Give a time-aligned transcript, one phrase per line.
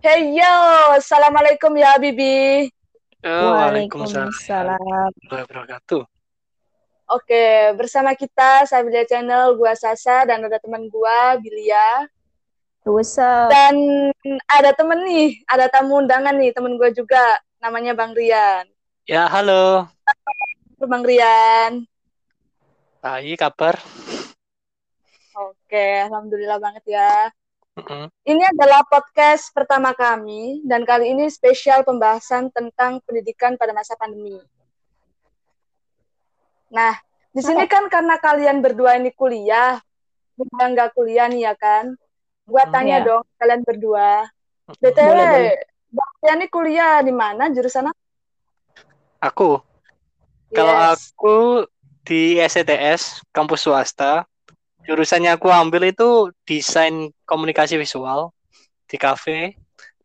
[0.00, 0.56] Hey yo,
[0.96, 2.72] assalamualaikum ya Bibi.
[3.20, 6.08] Oh, Waalaikumsalam wabarakatuh.
[7.04, 12.08] Oke, bersama kita Sabilia Channel, gua Sasa dan ada teman gua Bilia.
[12.88, 13.52] What's up?
[13.52, 13.76] Dan
[14.48, 18.64] ada temen nih, ada tamu undangan nih, temen gua juga, namanya Bang Rian.
[19.04, 19.84] Ya, halo.
[20.80, 21.84] Bang Rian.
[23.04, 23.76] Baik, kabar?
[25.36, 27.28] Oke, alhamdulillah banget ya.
[28.26, 34.38] Ini adalah podcast pertama kami dan kali ini spesial pembahasan tentang pendidikan pada masa pandemi.
[36.70, 36.94] Nah,
[37.34, 39.82] di sini kan karena kalian berdua ini kuliah,
[40.38, 41.94] gue nggak kuliah nih ya kan.
[42.46, 43.06] Gua hmm, tanya ya.
[43.06, 44.26] dong kalian berdua.
[44.78, 45.18] BTW,
[46.22, 48.00] kalian ini kuliah di mana jurusan apa?
[49.20, 49.58] Aku.
[50.50, 50.56] Yes.
[50.56, 51.36] Kalau aku
[52.06, 54.26] di SETS, kampus swasta,
[54.90, 58.34] jurusannya aku ambil itu desain komunikasi visual
[58.90, 59.54] di kafe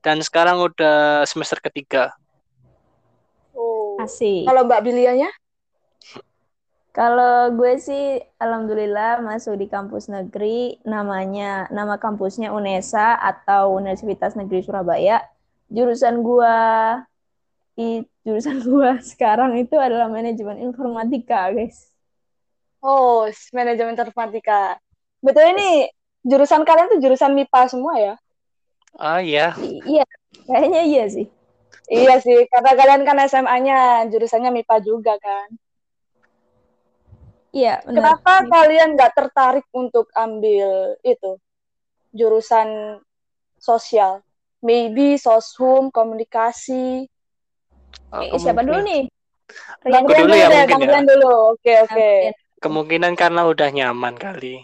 [0.05, 2.13] dan sekarang udah semester ketiga.
[3.57, 3.97] Oh.
[3.97, 4.45] Asik.
[4.45, 5.33] Kalau Mbak Bilianya?
[6.93, 14.61] Kalau gue sih alhamdulillah masuk di kampus negeri namanya nama kampusnya UNESA atau Universitas Negeri
[14.61, 15.25] Surabaya.
[15.67, 16.55] Jurusan gue
[17.81, 21.94] i, jurusan gue sekarang itu adalah manajemen informatika, guys.
[22.85, 24.77] Oh, manajemen informatika.
[25.17, 25.89] Betul ini
[26.21, 28.13] jurusan kalian tuh jurusan MIPA semua ya?
[29.01, 29.57] Oh iya.
[29.57, 30.05] I iya,
[30.45, 31.25] kayaknya iya sih.
[31.89, 35.49] Iya sih, karena kalian kan SMA-nya jurusannya MIPA juga kan.
[37.57, 38.21] Iya, benar.
[38.21, 38.53] Kenapa MIPA.
[38.53, 41.41] kalian nggak tertarik untuk ambil itu
[42.13, 43.01] jurusan
[43.57, 44.21] sosial?
[44.61, 47.09] Maybe soshum, komunikasi.
[48.13, 49.09] Oh, eh, siapa dulu nih?
[49.85, 50.99] Bang Rian dulu ya, deh, Bang ya.
[51.05, 51.31] dulu.
[51.53, 51.89] Oke, oke.
[51.89, 52.44] Okay.
[52.63, 54.63] Kemungkinan karena udah nyaman kali.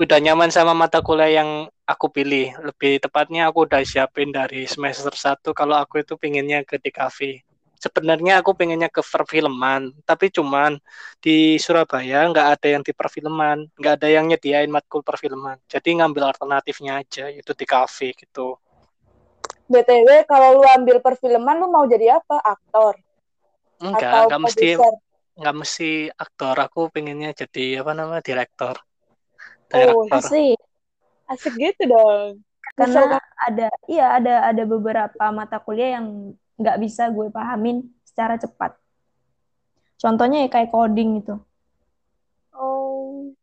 [0.00, 2.50] Udah nyaman sama mata kuliah yang aku pilih.
[2.58, 7.44] Lebih tepatnya aku udah siapin dari semester 1 kalau aku itu pinginnya ke DKV.
[7.78, 10.80] Sebenarnya aku pengennya ke perfilman, tapi cuman
[11.20, 15.60] di Surabaya nggak ada yang di perfilman, nggak ada yang nyediain matkul perfilman.
[15.68, 18.56] Jadi ngambil alternatifnya aja, itu di kafe gitu.
[19.68, 22.40] BTW kalau lu ambil perfilman lu mau jadi apa?
[22.40, 22.96] Aktor?
[23.84, 24.66] Enggak, Atau enggak mesti
[25.34, 28.78] nggak mesti aktor aku pengennya jadi apa nama direktor.
[29.74, 30.58] Oh asik
[31.26, 32.42] asik gitu dong.
[32.74, 38.78] Karena ada iya ada ada beberapa mata kuliah yang nggak bisa gue pahamin secara cepat.
[39.98, 41.34] Contohnya ya kayak coding itu
[42.54, 43.34] oh.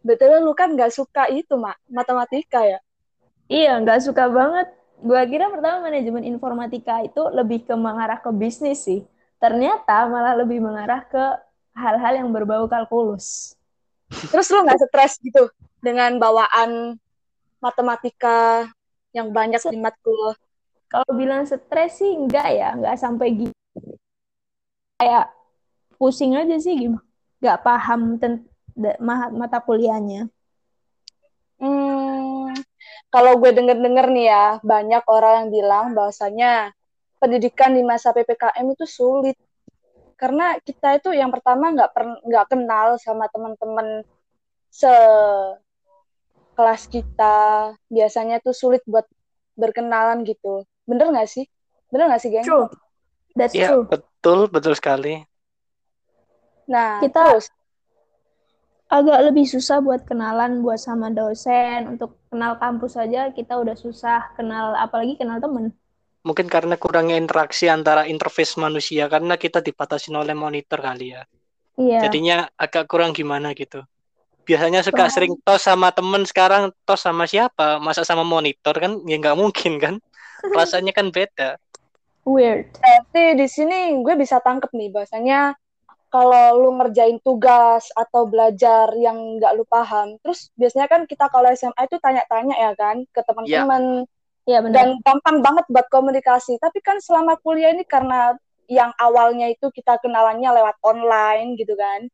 [0.00, 2.80] Betul lu kan nggak suka itu mak matematika ya?
[3.52, 4.72] Iya nggak suka banget.
[5.00, 9.04] Gue kira pertama manajemen informatika itu lebih ke mengarah ke bisnis sih
[9.40, 11.24] ternyata malah lebih mengarah ke
[11.72, 13.56] hal-hal yang berbau kalkulus.
[14.28, 15.48] Terus lu nggak stres gitu
[15.80, 17.00] dengan bawaan
[17.58, 18.68] matematika
[19.16, 20.36] yang banyak di matkul?
[20.90, 23.80] Kalau bilang stres sih enggak ya, enggak sampai gitu.
[25.00, 25.32] Kayak
[25.96, 27.06] pusing aja sih gimana.
[27.40, 28.44] Enggak paham tentang
[29.32, 30.28] mata kuliahnya.
[31.60, 32.56] Hmm,
[33.12, 36.72] kalau gue denger-denger nih ya, banyak orang yang bilang bahwasanya
[37.20, 39.36] pendidikan di masa ppkm itu sulit.
[40.16, 41.92] Karena kita itu yang pertama nggak
[42.24, 44.02] nggak kenal sama teman-teman
[44.72, 44.92] se
[46.56, 47.72] kelas kita.
[47.92, 49.04] Biasanya tuh sulit buat
[49.54, 50.64] berkenalan gitu.
[50.88, 51.44] Bener nggak sih?
[51.92, 52.48] Bener nggak sih geng?
[52.48, 52.68] True.
[53.36, 53.86] That's ya, true.
[53.86, 55.22] betul betul sekali.
[56.66, 57.46] Nah kita terus?
[58.90, 61.96] agak lebih susah buat kenalan buat sama dosen.
[61.96, 65.72] Untuk kenal kampus saja kita udah susah kenal apalagi kenal temen
[66.20, 71.22] mungkin karena kurangnya interaksi antara interface manusia karena kita dibatasi oleh monitor kali ya.
[71.80, 72.08] Iya.
[72.08, 73.80] Jadinya agak kurang gimana gitu.
[74.44, 75.12] Biasanya suka Wah.
[75.12, 77.80] sering tos sama temen sekarang tos sama siapa?
[77.80, 79.00] Masa sama monitor kan?
[79.08, 79.94] Ya nggak mungkin kan?
[80.56, 81.56] Rasanya kan beda.
[82.28, 82.68] Weird.
[82.76, 85.56] Tapi di sini gue bisa tangkep nih bahasanya
[86.10, 91.46] kalau lu ngerjain tugas atau belajar yang nggak lu paham, terus biasanya kan kita kalau
[91.54, 94.04] SMA itu tanya-tanya ya kan ke teman-teman.
[94.50, 94.74] Ya Iya benar.
[94.74, 96.58] Dan gampang banget buat komunikasi.
[96.58, 98.34] Tapi kan selama kuliah ini karena
[98.66, 102.10] yang awalnya itu kita kenalannya lewat online gitu kan.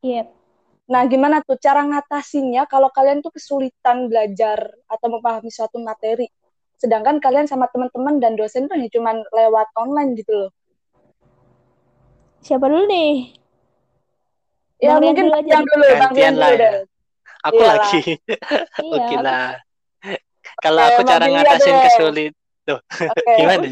[0.00, 0.32] Iya.
[0.84, 6.28] Nah, gimana tuh cara ngatasinnya kalau kalian tuh kesulitan belajar atau memahami suatu materi?
[6.76, 10.50] Sedangkan kalian sama teman-teman dan dosen tuh hanya cuma lewat online gitu loh.
[12.44, 13.12] Siapa dulu nih?
[14.84, 16.72] Ya Bang mungkin yang dulu, Bang Rian dulu deh.
[17.48, 17.76] Aku Iyalah.
[17.76, 18.00] lagi.
[18.84, 19.56] Oke okay lah.
[20.64, 22.32] Kalau aku cara ngatasin kesulit
[22.64, 23.36] tuh okay.
[23.44, 23.68] gimana?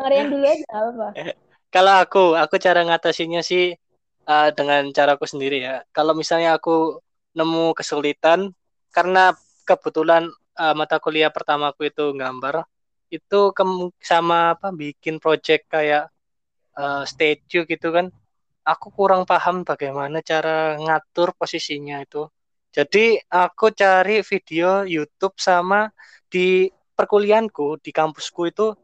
[0.00, 1.06] Marian dulu aja apa?
[1.68, 3.76] Kalau aku, aku cara ngatasinnya sih
[4.24, 5.84] uh, dengan caraku sendiri ya.
[5.92, 7.04] Kalau misalnya aku
[7.36, 8.56] nemu kesulitan
[8.88, 9.36] karena
[9.68, 12.64] kebetulan uh, mata kuliah pertamaku itu gambar,
[13.12, 13.40] itu
[14.00, 16.08] sama apa bikin project kayak
[16.78, 18.08] uh, statue gitu kan
[18.64, 22.26] aku kurang paham bagaimana cara ngatur posisinya itu
[22.74, 25.94] jadi aku cari video YouTube sama
[26.26, 26.66] di
[26.98, 28.74] perkuliahanku di kampusku itu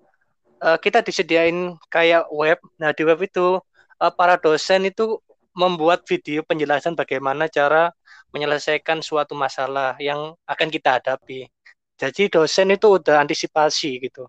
[0.63, 3.59] uh, kita disediain kayak web nah di web itu
[3.99, 5.19] uh, para dosen itu
[5.55, 7.91] membuat video penjelasan bagaimana cara
[8.31, 11.51] menyelesaikan suatu masalah yang akan kita hadapi.
[11.99, 14.25] Jadi dosen itu udah antisipasi gitu.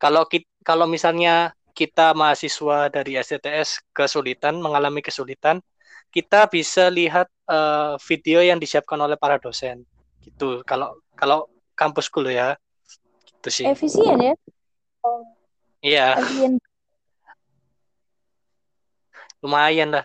[0.00, 0.26] Kalau
[0.66, 5.62] kalau misalnya kita mahasiswa dari STTS kesulitan mengalami kesulitan,
[6.14, 9.82] kita bisa lihat uh, video yang disiapkan oleh para dosen.
[10.22, 10.62] Gitu.
[10.62, 12.54] Kalau kalau kampusku lo ya.
[13.26, 13.66] Gitu sih.
[13.66, 14.34] Efisien ya?
[15.82, 16.08] Iya.
[19.42, 20.04] Lumayan lah.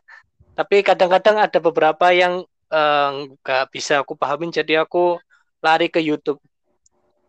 [0.57, 3.09] Tapi kadang-kadang ada beberapa yang eh,
[3.39, 5.15] nggak uh, bisa aku pahamin, jadi aku
[5.63, 6.43] lari ke YouTube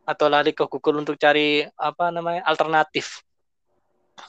[0.03, 3.23] atau lari ke Google untuk cari apa namanya alternatif.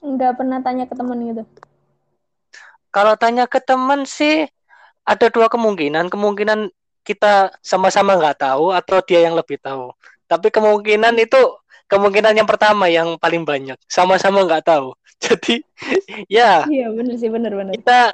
[0.06, 1.44] Nggak pernah tanya ke temen gitu.
[2.92, 4.46] Kalau tanya ke teman sih
[5.08, 6.12] ada dua kemungkinan.
[6.12, 6.70] Kemungkinan
[7.02, 9.96] kita sama-sama nggak tahu atau dia yang lebih tahu.
[10.28, 11.40] Tapi kemungkinan itu
[11.88, 13.80] kemungkinan yang pertama yang paling banyak.
[13.88, 14.94] Sama-sama nggak tahu.
[15.24, 15.64] Jadi
[16.28, 16.68] ya.
[16.68, 17.74] Iya benar sih benar benar.
[17.74, 18.12] Kita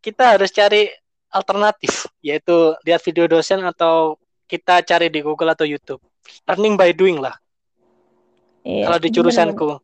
[0.00, 0.88] kita harus cari
[1.30, 4.18] alternatif yaitu lihat video dosen atau
[4.50, 6.02] kita cari di Google atau YouTube
[6.44, 7.38] learning by doing lah
[8.66, 9.78] iya, kalau di jurusanku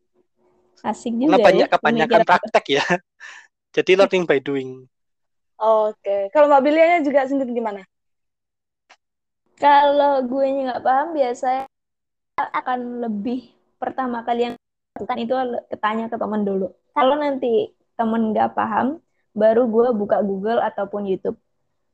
[0.82, 2.84] asik juga Karena banyak ya, kebanyakan praktek ya
[3.76, 4.88] jadi learning by doing
[5.60, 7.84] oke kalau Mbak Bilianya juga sendiri gimana
[9.60, 11.68] kalau gue nggak paham biasanya
[12.36, 14.54] akan lebih pertama kali yang
[14.96, 15.34] lakukan itu
[15.68, 19.00] ketanya ke teman dulu kalau nanti temen nggak paham
[19.36, 21.36] baru gue buka Google ataupun YouTube.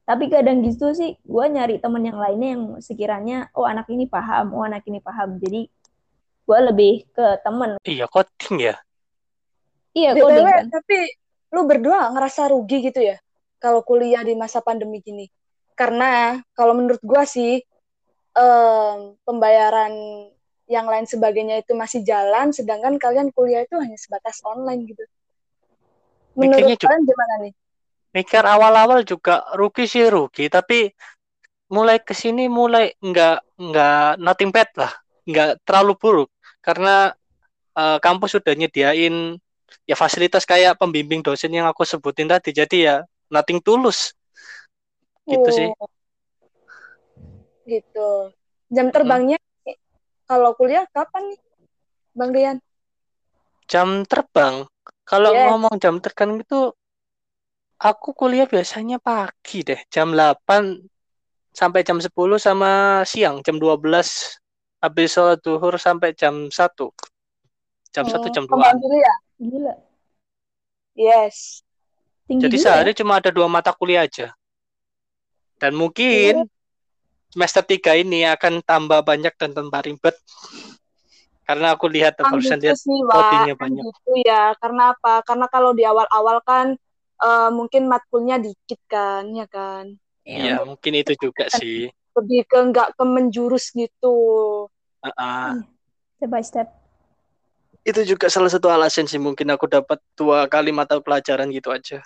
[0.06, 4.54] Tapi kadang gitu sih, gue nyari temen yang lainnya yang sekiranya, oh anak ini paham,
[4.54, 5.42] oh anak ini paham.
[5.42, 5.66] Jadi
[6.46, 7.78] gue lebih ke temen.
[7.82, 8.74] Iya, coding ya?
[9.94, 10.64] Iya, coding kan.
[10.70, 10.98] Tapi
[11.52, 13.20] lu berdua ngerasa rugi gitu ya?
[13.62, 15.28] Kalau kuliah di masa pandemi gini.
[15.76, 17.60] Karena kalau menurut gue sih,
[18.34, 19.92] um, pembayaran
[20.66, 25.04] yang lain sebagainya itu masih jalan, sedangkan kalian kuliah itu hanya sebatas online gitu.
[26.34, 27.52] Menurut juga, kalian gimana nih?
[28.12, 30.92] Mikir awal-awal juga rugi sih rugi, tapi
[31.72, 34.92] mulai ke sini mulai nggak nggak nothing bad lah,
[35.24, 36.30] nggak terlalu buruk
[36.62, 37.10] karena
[37.74, 39.36] uh, kampus sudah nyediain
[39.88, 42.96] ya fasilitas kayak pembimbing dosen yang aku sebutin tadi, jadi ya
[43.32, 44.12] nothing tulus,
[45.28, 45.54] gitu oh.
[45.54, 45.68] sih.
[47.66, 48.10] Gitu.
[48.72, 49.76] Jam terbangnya hmm.
[50.26, 51.40] kalau kuliah kapan nih,
[52.16, 52.58] Bang Rian?
[53.68, 54.66] Jam terbang
[55.02, 55.46] kalau yes.
[55.50, 56.72] ngomong jam tekan itu
[57.78, 60.78] aku kuliah biasanya pagi deh, jam 8
[61.52, 62.08] sampai jam 10
[62.40, 63.84] sama siang jam 12
[64.82, 66.54] habis sholat duhur sampai jam 1.
[67.92, 68.56] Jam oh, 1 jam 2.
[68.98, 69.14] ya?
[69.42, 69.74] Gila.
[70.94, 71.66] Yes.
[72.30, 73.02] Tinggi Jadi sehari ya?
[73.02, 74.30] cuma ada dua mata kuliah aja.
[75.58, 76.50] Dan mungkin oh.
[77.34, 80.14] semester 3 ini akan tambah banyak dan tambah ribet
[81.42, 82.78] karena aku lihat kan barusan gitu lihat
[83.10, 83.82] codingnya banyak.
[83.82, 85.20] Gitu ya, karena apa?
[85.26, 86.78] Karena kalau di awal-awal kan
[87.18, 89.98] uh, mungkin matkulnya dikit kan, ya kan?
[90.22, 91.90] Iya, ya, mungkin itu juga sih.
[92.14, 94.16] Lebih ke nggak ke menjurus gitu.
[95.02, 95.60] Uh -uh.
[96.16, 96.81] Step by step.
[97.82, 102.02] Itu juga salah satu alasan sih mungkin aku dapat dua kali mata pelajaran gitu aja.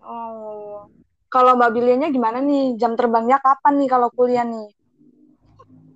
[0.00, 0.88] Oh.
[1.30, 2.74] Kalau Mbak Bilianya gimana nih?
[2.74, 4.72] Jam terbangnya kapan nih kalau kuliah nih?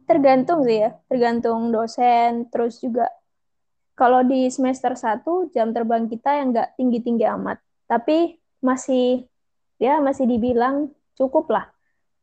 [0.04, 3.08] tergantung sih ya, tergantung dosen, terus juga
[3.97, 7.58] kalau di semester 1 jam terbang kita yang nggak tinggi-tinggi amat,
[7.88, 9.25] tapi masih
[9.80, 11.66] ya masih dibilang cukup lah.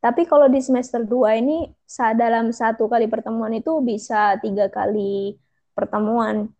[0.02, 5.38] Tapi kalau di semester 2 ini saat dalam satu kali pertemuan itu bisa tiga kali
[5.74, 6.50] pertemuan.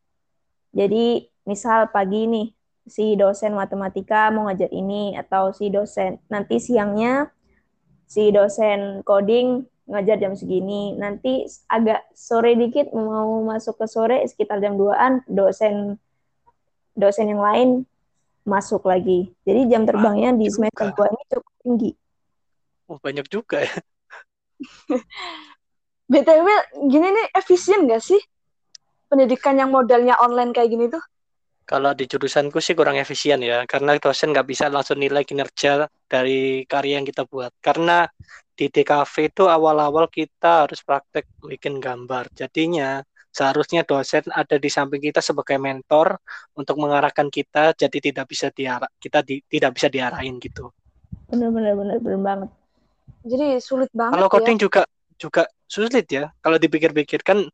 [0.73, 2.49] Jadi misal pagi nih
[2.89, 7.31] si dosen matematika mau ngajar ini atau si dosen nanti siangnya
[8.11, 10.97] si dosen coding ngajar jam segini.
[10.97, 16.01] Nanti agak sore dikit mau masuk ke sore sekitar jam 2-an dosen
[16.97, 17.69] dosen yang lain
[18.43, 19.31] masuk lagi.
[19.47, 21.91] Jadi jam terbangnya di semester 2 ini cukup tinggi.
[22.91, 23.75] Oh, banyak juga ya.
[26.13, 26.47] BTW
[26.93, 28.21] gini nih efisien gak sih
[29.13, 31.05] pendidikan yang modalnya online kayak gini tuh?
[31.69, 36.65] Kalau di jurusanku sih kurang efisien ya, karena dosen nggak bisa langsung nilai kinerja dari
[36.65, 37.53] karya yang kita buat.
[37.61, 38.09] Karena
[38.57, 42.33] di DKV itu awal-awal kita harus praktek bikin gambar.
[42.35, 46.21] Jadinya seharusnya dosen ada di samping kita sebagai mentor
[46.53, 50.69] untuk mengarahkan kita jadi tidak bisa diarah kita di, tidak bisa diarahin gitu.
[51.33, 52.51] Benar benar benar benar banget.
[53.23, 54.19] Jadi sulit banget.
[54.19, 54.63] Kalau coding ya.
[54.69, 54.83] juga
[55.17, 56.29] juga sulit ya.
[56.45, 57.49] Kalau dipikir-pikir kan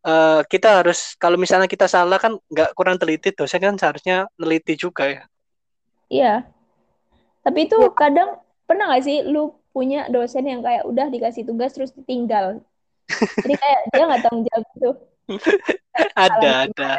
[0.00, 4.74] eh, kita harus kalau misalnya kita salah kan nggak kurang teliti dosen kan seharusnya neliti
[4.74, 5.22] juga ya
[6.10, 6.34] Iya.
[7.40, 7.94] Tapi itu Iya.
[7.94, 8.30] kadang
[8.66, 12.58] pernah nggak sih lu punya dosen yang kayak udah dikasih tugas terus ditinggal.
[13.38, 14.90] Jadi kayak dia nggak tanggung jawab gitu.
[16.18, 16.90] ada ada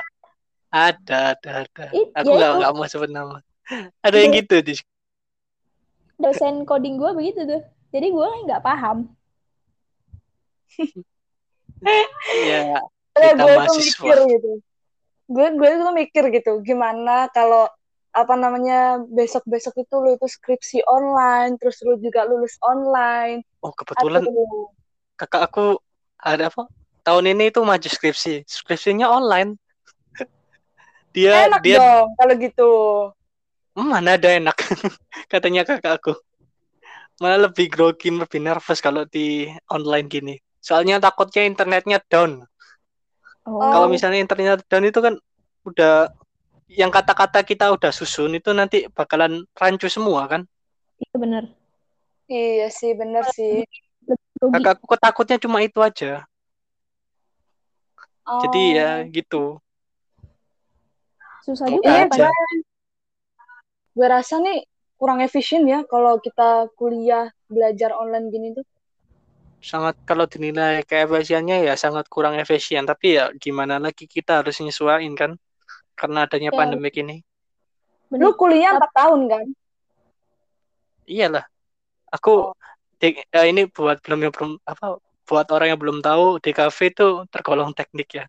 [0.71, 2.59] ada ada ada It- aku ya nggak itu.
[2.63, 3.37] nggak mau sebut nama
[3.99, 4.39] ada yang Iya.
[4.47, 4.73] gitu di
[6.15, 7.61] Dosen coding gue begitu tuh.
[7.91, 9.11] Jadi gue nggak paham.
[12.47, 12.61] ya
[13.11, 14.51] kita gue tuh mikir gitu.
[15.31, 17.67] Gue gue tuh mikir gitu, gimana kalau
[18.11, 23.39] apa namanya besok-besok itu lu itu skripsi online, terus lu juga lulus online.
[23.63, 24.67] oh kebetulan Aduh.
[25.15, 25.77] kakak aku
[26.17, 26.65] ada apa
[27.05, 29.55] tahun ini itu maju skripsi skripsinya online
[31.15, 32.71] dia Enak dia dong kalau gitu.
[33.77, 34.57] "Hmm, mana ada enak
[35.31, 36.13] katanya kakak aku
[37.21, 42.45] malah lebih grogi lebih nervous kalau di online gini soalnya takutnya internetnya down
[43.41, 45.13] Oh, kalau misalnya internetnya down itu kan
[45.65, 46.13] udah
[46.69, 50.45] yang kata-kata kita udah susun itu nanti bakalan rancu semua kan
[51.01, 51.43] iya bener.
[52.31, 53.67] Iya sih, bener sih.
[54.39, 56.23] Kakakku ketakutnya cuma itu aja
[58.41, 59.11] jadi ya Oh.
[59.11, 59.43] gitu
[61.41, 62.29] Susah juga Iya, ya, aja.
[63.91, 64.63] Gue rasa nih
[64.95, 68.65] kurang efisien ya kalau kita kuliah belajar online gini tuh.
[69.61, 75.13] Sangat kalau dinilai keefisiennya ya sangat kurang efisien tapi ya gimana lagi kita harus nyesuaiin
[75.13, 75.37] kan
[75.95, 76.57] karena adanya Ya.
[76.57, 77.21] pandemik ini.
[78.11, 79.45] Lu kuliah empat tahun kan?
[81.05, 81.43] iyalah
[82.13, 82.55] aku
[83.01, 87.07] di- eh, ini buat belum yang belum apa buat orang yang belum tahu DKV itu
[87.33, 88.25] tergolong teknik ya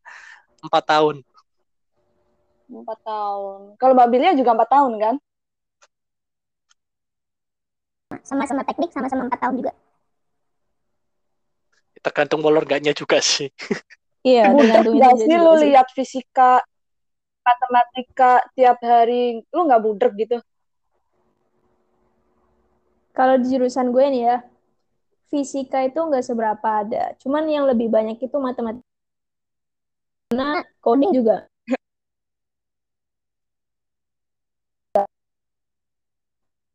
[0.65, 1.17] empat tahun
[2.73, 3.77] Empat tahun.
[3.77, 5.15] Kalau Mbak Bilia juga empat tahun kan?
[8.25, 9.73] sama-sama teknik sama-sama empat tahun juga
[12.03, 13.49] tergantung molor enggaknya juga sih
[14.23, 16.63] Iya, Budek tergantung gak sih lu lihat fisika,
[17.43, 20.39] matematika tiap hari, lu nggak budek gitu?
[23.13, 24.37] Kalau di jurusan gue nih ya,
[25.27, 27.19] fisika itu nggak seberapa ada.
[27.19, 28.87] Cuman yang lebih banyak itu matematika.
[30.31, 31.37] Karena coding juga.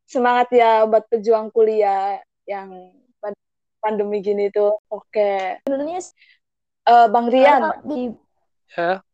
[0.08, 2.92] Semangat ya buat pejuang kuliah yang
[3.78, 4.78] pandemi gini tuh.
[4.90, 5.62] Oke.
[5.64, 6.00] Sebenarnya
[6.88, 8.00] Eh, Bang Rian, kalau di
[8.72, 9.04] ya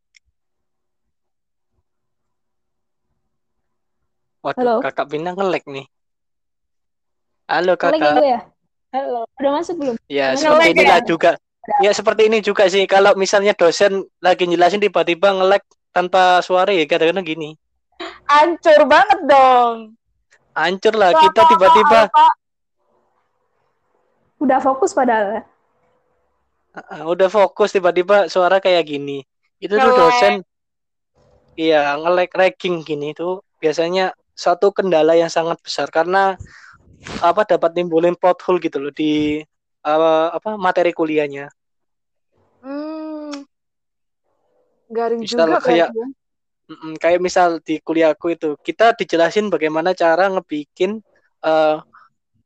[4.39, 4.75] waduh Halo.
[4.79, 5.83] kakak Bina ngelek nih
[7.51, 8.39] halo Ngelek ya kakak gue ya?
[8.95, 9.21] halo.
[9.43, 9.95] Udah masuk belum?
[10.07, 10.71] Ya, Ngelek seperti ya?
[10.71, 11.31] inilah juga.
[11.83, 12.87] Ya, seperti ini juga sih.
[12.87, 17.49] Kalau misalnya dosen lagi jelasin tiba-tiba ngelek tanpa suara ya kadang-kadang gini.
[18.23, 19.99] Hancur banget dong.
[20.55, 22.07] Hancur lah kita tiba-tiba.
[24.41, 25.43] Udah fokus padahal.
[26.75, 29.23] uh, udah fokus tiba-tiba suara kayak gini.
[29.59, 30.43] Itu tuh dosen
[31.55, 36.35] iya ngelek ragging gini tuh biasanya suatu kendala yang sangat besar karena
[37.23, 39.39] apa dapat nimbulin plot hole gitu loh di
[39.87, 41.47] uh, apa materi kuliahnya.
[42.59, 43.47] Hmm.
[44.91, 46.07] Garing Misal juga kayak- ya.
[46.97, 50.97] Kayak misal di kuliahku itu kita dijelasin bagaimana cara ngebikin
[51.45, 51.77] eh,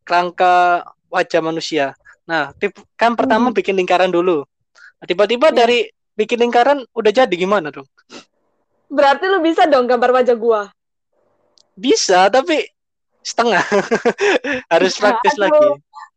[0.03, 1.86] kerangka wajah manusia.
[2.24, 3.56] Nah, tip- kan pertama Mhm.
[3.58, 4.46] bikin lingkaran dulu.
[5.01, 5.58] Nah, tiba-tiba Iya.
[5.66, 5.80] dari
[6.13, 7.89] bikin lingkaran udah jadi gimana dong?
[8.89, 10.70] Berarti lu bisa dong gambar wajah gua.
[11.74, 12.66] Bisa, tapi
[13.22, 13.62] setengah.
[14.74, 15.44] Harus praktis Aduh.
[15.48, 15.68] lagi.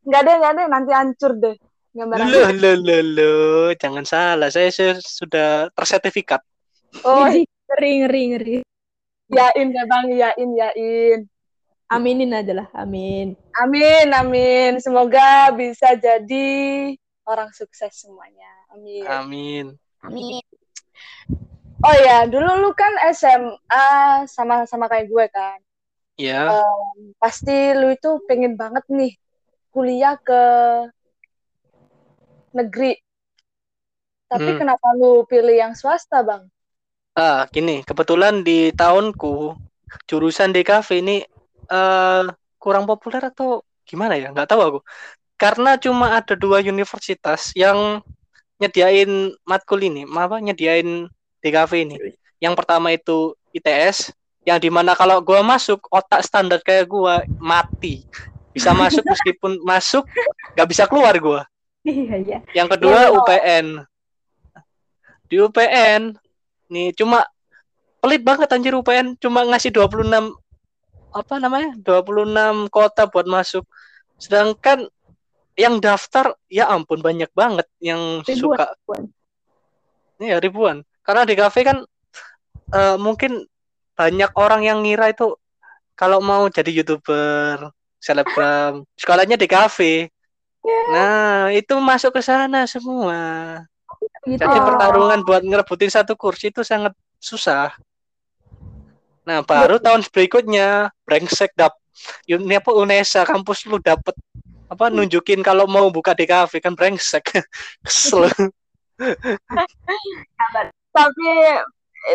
[0.03, 0.67] Nggak deh, nggak deh.
[0.69, 1.57] Nanti hancur deh.
[1.93, 2.25] Gambaran.
[2.27, 3.69] Loh, loh, loh, loh.
[3.77, 4.49] Jangan salah.
[4.49, 6.41] Saya, saya sudah tersertifikat.
[7.05, 8.57] Oh, Ngeri, ngeri, ngeri, ngeri.
[9.33, 11.19] yain ya bang, yain, yain.
[11.93, 13.37] Aminin aja lah, amin.
[13.61, 14.81] Amin, amin.
[14.81, 16.49] Semoga bisa jadi
[17.29, 18.49] orang sukses semuanya.
[18.73, 19.05] Amin.
[19.05, 19.65] Amin.
[20.01, 20.41] amin
[21.83, 25.59] Oh ya, dulu lu kan SMA sama-sama kayak gue kan.
[26.15, 26.47] Ya,
[27.19, 29.19] Pasti lu itu pengen banget nih
[29.75, 30.43] kuliah ke
[32.55, 32.95] negeri.
[34.31, 34.59] Tapi Hmm.
[34.65, 36.49] kenapa lu pilih yang swasta, Bang?
[37.19, 37.83] ah, gini.
[37.83, 39.59] Kebetulan di tahunku
[40.09, 41.17] jurusan DKV ini
[41.73, 42.25] eh
[42.61, 44.29] kurang populer atau gimana ya?
[44.31, 44.79] Nggak tahu aku.
[45.41, 47.99] Karena cuma ada dua universitas yang
[48.63, 51.11] nyediain matkul ini, apa nyediain
[51.43, 51.97] DKV ini.
[52.39, 54.15] Yang pertama itu ITS,
[54.47, 58.07] yang di mana kalau gua masuk otak standar kayak gua mati.
[58.55, 60.07] Bisa masuk meskipun masuk
[60.55, 61.43] nggak bisa keluar gua.
[61.83, 62.39] Iya, iya.
[62.55, 63.19] Yang kedua Iya, betul.
[63.19, 63.67] UPN.
[65.27, 66.03] Di UPN
[66.71, 67.27] nih cuma
[67.99, 70.35] pelit banget anjir UPN cuma ngasih 26
[71.13, 71.77] apa namanya?
[71.81, 73.65] 26 kota buat masuk.
[74.17, 74.89] Sedangkan
[75.53, 78.67] yang daftar ya ampun banyak banget yang Ribuan, suka.
[78.73, 79.03] ribuan.
[80.23, 80.77] Iya ribuan.
[81.05, 81.79] Karena di kafe kan
[82.73, 83.45] eh, mungkin
[83.93, 85.37] banyak orang yang ngira itu
[85.93, 87.69] kalau mau jadi youtuber,
[88.01, 90.09] selebgram, sekolahnya di kafe.
[90.95, 93.21] Nah itu masuk ke sana semua.
[94.25, 94.39] Gitu.
[94.39, 97.75] Jadi pertarungan buat ngerebutin satu kursi itu sangat susah.
[99.23, 101.79] Nah baru tahun berikutnya brengsek dap
[102.27, 104.17] ini apa Unesa kampus lu dapet
[104.67, 107.45] apa nunjukin kalau mau buka di kafe kan brengsek.
[107.87, 108.27] Kesel.
[110.97, 111.29] Tapi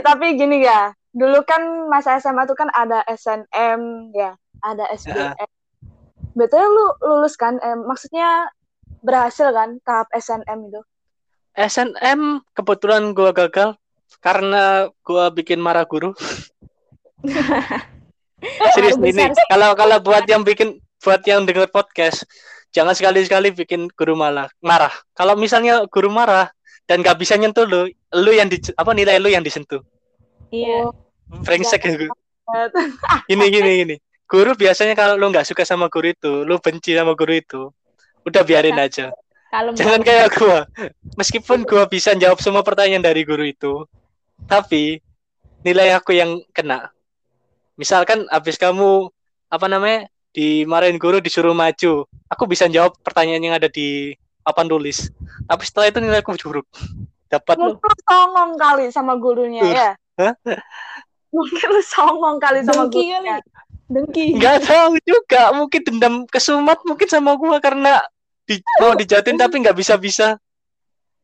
[0.03, 0.91] tapi gini ya.
[1.17, 5.49] Dulu kan masa SMA tuh kan ada SNM ya ada SBM
[6.37, 7.57] betul lu lulus kan?
[7.57, 8.53] Eh, maksudnya
[9.01, 10.81] berhasil kan tahap SNM itu?
[11.57, 13.73] SNM kebetulan gua gagal
[14.21, 16.13] karena gua bikin marah guru
[18.77, 22.25] serius ini kalau kalau buat yang bikin buat yang denger podcast
[22.75, 24.93] jangan sekali-sekali bikin guru malah marah.
[25.17, 26.51] Kalau misalnya guru marah
[26.85, 29.81] dan gak bisa nyentuh lu lu yang di apa nilai lu yang disentuh.
[30.47, 30.93] Iya.
[31.43, 32.07] brengsek ya
[33.29, 33.95] gini gini gini.
[34.27, 37.61] Guru biasanya kalau lu nggak suka sama guru itu lu benci sama guru itu
[38.23, 39.11] udah biarin aja.
[39.51, 40.63] Kalau jangan kayak gua.
[41.19, 43.83] Meskipun gua bisa jawab semua pertanyaan dari guru itu
[44.47, 45.03] tapi
[45.65, 46.93] nilai aku yang kena
[47.77, 49.07] misalkan habis kamu
[49.47, 55.07] apa namanya dimarahin guru disuruh maju aku bisa jawab pertanyaan yang ada di papan tulis
[55.45, 56.67] tapi setelah itu nilaiku buruk
[57.31, 59.71] dapat lu mungkin lu songong kali sama gurunya Tuh.
[59.71, 60.33] ya Hah?
[61.35, 63.07] mungkin lu songong kali sama dengki kali.
[63.13, 63.35] gurunya
[63.87, 64.25] Dengki.
[64.35, 68.03] nggak tahu juga mungkin dendam kesumat mungkin sama gua karena
[68.43, 70.35] di, mau dijatin tapi nggak bisa bisa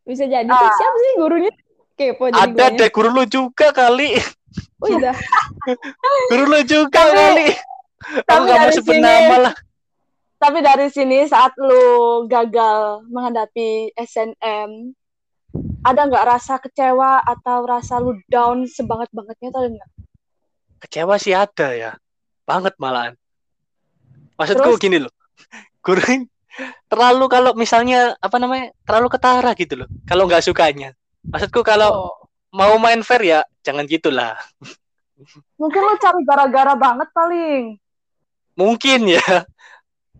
[0.03, 0.67] Bisa jadi Ah.
[0.67, 1.51] siapa sih gurunya?
[1.95, 4.19] Kepo jadi ada deh guru lu juga kali
[4.85, 5.13] Iya.
[6.29, 7.47] guru lu juga Tapi- kali.
[8.03, 9.55] Aku tapi dari sebut sini- nama lah.
[10.35, 11.83] tapi dari sini saat lu
[12.27, 14.91] gagal menghadapi SNM
[15.81, 19.89] ada nggak rasa kecewa atau rasa lu down sebanget bangetnya atau enggak?
[20.79, 21.91] Kecewa sih ada ya.
[22.43, 23.15] Banget malahan.
[24.35, 24.83] Maksudku Terus?
[24.83, 25.13] gini loh.
[25.79, 26.27] Guru
[26.91, 29.87] terlalu kalau misalnya apa namanya terlalu ketara gitu loh.
[30.03, 30.91] Kalau nggak sukanya.
[31.23, 32.22] Maksudku kalau Oh.
[32.53, 34.37] Mau main fair ya jangan gitulah.
[35.57, 37.81] Mungkin lu cari gara-gara banget paling.
[38.53, 39.25] Mungkin ya.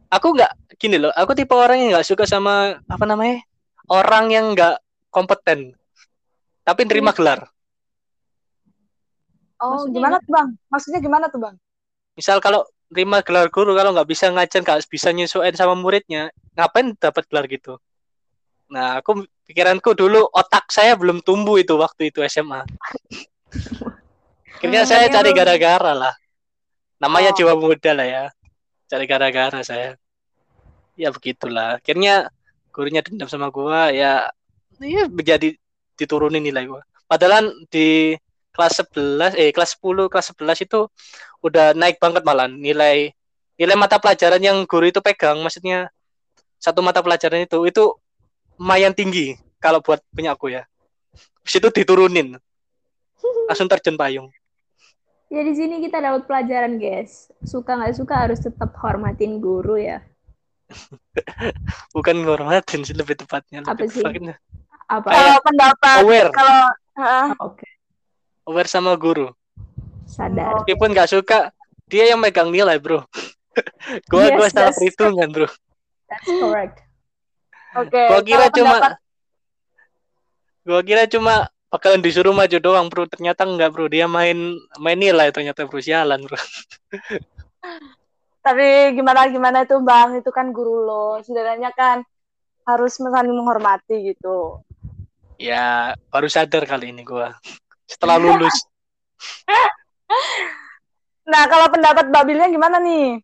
[0.10, 3.40] Aku nggak gini loh aku tipe orang yang nggak suka sama apa namanya
[3.88, 5.72] orang yang nggak kompeten
[6.68, 7.48] tapi nerima gelar.
[9.64, 10.50] Oh Maksudnya gimana tuh bang?
[10.68, 11.56] Maksudnya gimana tuh bang?
[12.20, 16.94] Misal kalau terima gelar guru kalau nggak bisa ngajar nggak bisa nyesuaiin sama muridnya ngapain
[17.00, 17.80] dapat gelar gitu
[18.74, 22.66] nah aku pikiranku dulu otak saya belum tumbuh itu waktu itu SMA
[24.58, 26.16] akhirnya Hmm, saya cari gara-gara lah.
[27.04, 27.36] Namanya Oh.
[27.36, 28.24] jiwa muda lah ya.
[28.88, 30.00] Cari gara-gara saya.
[30.96, 31.84] Ya begitulah.
[31.84, 32.32] Akhirnya
[32.72, 34.32] gurunya dendam sama gua ya
[34.80, 35.54] ya menjadi
[36.00, 36.82] diturunin nilai gua.
[37.12, 38.16] Padahal di
[38.56, 40.88] kelas 11 eh kelas 10 kelas 11 itu
[41.44, 43.12] udah naik banget malah nilai
[43.60, 45.44] nilai mata pelajaran yang guru itu pegang.
[45.44, 45.92] Maksudnya
[46.56, 47.84] satu mata pelajaran itu itu
[48.58, 50.64] lumayan tinggi kalau buat punya aku ya
[51.44, 52.38] Habis itu diturunin
[53.46, 54.28] langsung terjun payung
[55.28, 57.34] Ya di sini kita dapat pelajaran, guys.
[57.42, 60.06] Suka nggak suka harus tetap hormatin guru ya.
[61.96, 64.06] bukan ngormatin sih lebih tepatnya Apa lebih sih?
[64.06, 64.36] tepatnya
[64.86, 65.10] Apa?
[65.10, 66.60] kalau pendapat aware kalau
[66.98, 67.66] ah, Oke.
[68.46, 69.34] aware sama guru
[70.06, 70.62] Sadar.
[70.62, 71.50] meskipun nggak suka
[71.90, 73.02] dia yang megang nilai bro
[74.14, 75.50] gua Yes, gua salah perhitungan bro
[76.10, 76.78] That's correct.
[77.78, 79.00] Oke gua kira cuma pendapat-
[80.64, 81.34] gua kira cuma
[81.74, 83.10] bakalan disuruh maju doang bro.
[83.10, 83.90] Ternyata enggak bro.
[83.90, 85.82] Dia main main nilai ternyata bro.
[85.82, 86.38] Sialan bro.
[88.46, 90.20] Tapi gimana gimana tuh bang?
[90.20, 91.08] Itu kan guru lo.
[91.24, 92.04] Setidaknya kan
[92.64, 94.62] harus saling menghormati gitu.
[95.42, 97.34] Ya baru sadar kali ini gua.
[97.90, 98.54] Setelah lulus.
[101.24, 103.16] Nah kalau pendapat Babilnya gimana nih?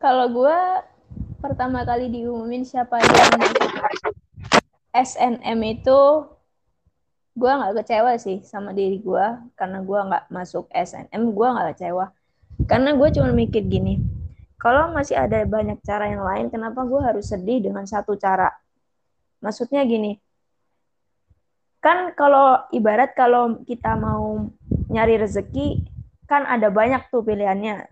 [0.00, 0.58] Kalau gue
[1.40, 3.40] pertama kali diumumin siapa yang
[4.92, 6.00] SNM itu
[7.32, 9.26] gue nggak kecewa sih sama diri gue
[9.56, 12.12] karena gue nggak masuk SNM gue nggak kecewa.
[12.68, 14.04] Karena gue cuma mikir gini
[14.60, 18.52] kalau masih ada banyak cara yang lain kenapa gue harus sedih dengan satu cara?
[19.40, 20.20] Maksudnya gini
[21.80, 24.52] kan kalau ibarat kalau kita mau
[24.92, 25.88] nyari rezeki
[26.28, 27.88] kan ada banyak tuh pilihannya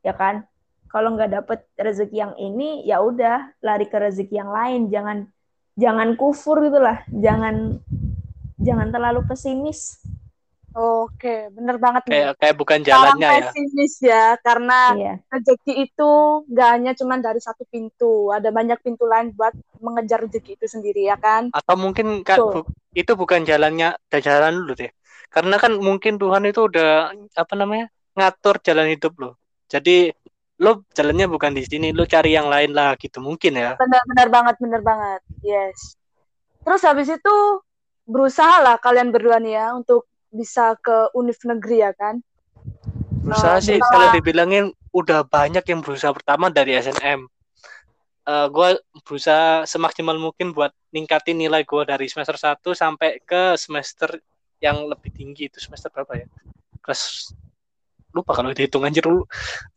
[0.00, 0.48] ya kan
[0.96, 4.88] kalau nggak dapet rezeki yang ini ya udah lari ke rezeki yang lain.
[4.88, 5.28] Jangan
[5.76, 7.76] jangan kufur gitulah jangan
[8.56, 10.00] jangan terlalu pesimis.
[10.72, 12.12] Oke bener banget nih.
[12.16, 13.32] Kayak kayak bukan jalannya ya.
[13.52, 15.14] pesimis ya karena iya.
[15.28, 16.12] rezeki itu
[16.48, 18.32] gak hanya cuma dari satu pintu.
[18.32, 21.52] Ada banyak pintu lain buat mengejar rezeki itu sendiri ya kan?
[21.52, 22.64] Atau mungkin ka- Betul.
[22.64, 24.88] bu- itu bukan jalannya dan jalan lu deh.
[25.28, 29.30] Karena kan mungkin Tuhan itu udah apa namanya ngatur jalan hidup lo.
[29.68, 30.12] Jadi
[30.56, 33.76] lo jalannya bukan di sini, lo cari yang lain lah gitu mungkin ya.
[33.76, 35.20] Benar benar banget, benar banget.
[35.44, 36.00] Yes.
[36.64, 37.36] Terus habis itu
[38.08, 42.22] berusaha lah kalian berdua nih ya untuk bisa ke univ negeri ya kan?
[43.22, 43.92] Berusaha Oh, sih berusaha.
[43.92, 44.64] kalau dibilangin
[44.94, 47.28] udah banyak yang berusaha pertama dari SNM.
[48.26, 48.68] Eh gue
[49.06, 54.18] berusaha semaksimal mungkin buat ningkatin nilai gue dari semester 1 sampai ke semester
[54.58, 56.26] yang lebih tinggi itu semester berapa ya?
[56.80, 57.30] Kelas
[58.16, 59.28] lupa kalau dihitung anjir lu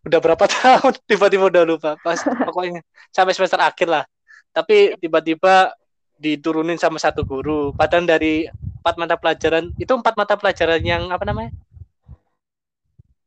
[0.07, 0.95] udah berapa tahun?
[1.03, 1.91] Tiba-tiba udah lupa.
[1.99, 2.15] Pas
[2.47, 2.79] pokoknya
[3.11, 4.03] sampai semester akhir lah.
[4.49, 5.75] Tapi tiba-tiba
[6.15, 7.75] diturunin sama satu guru.
[7.75, 8.47] Padahal dari
[8.79, 11.51] empat mata pelajaran itu empat mata pelajaran yang apa namanya?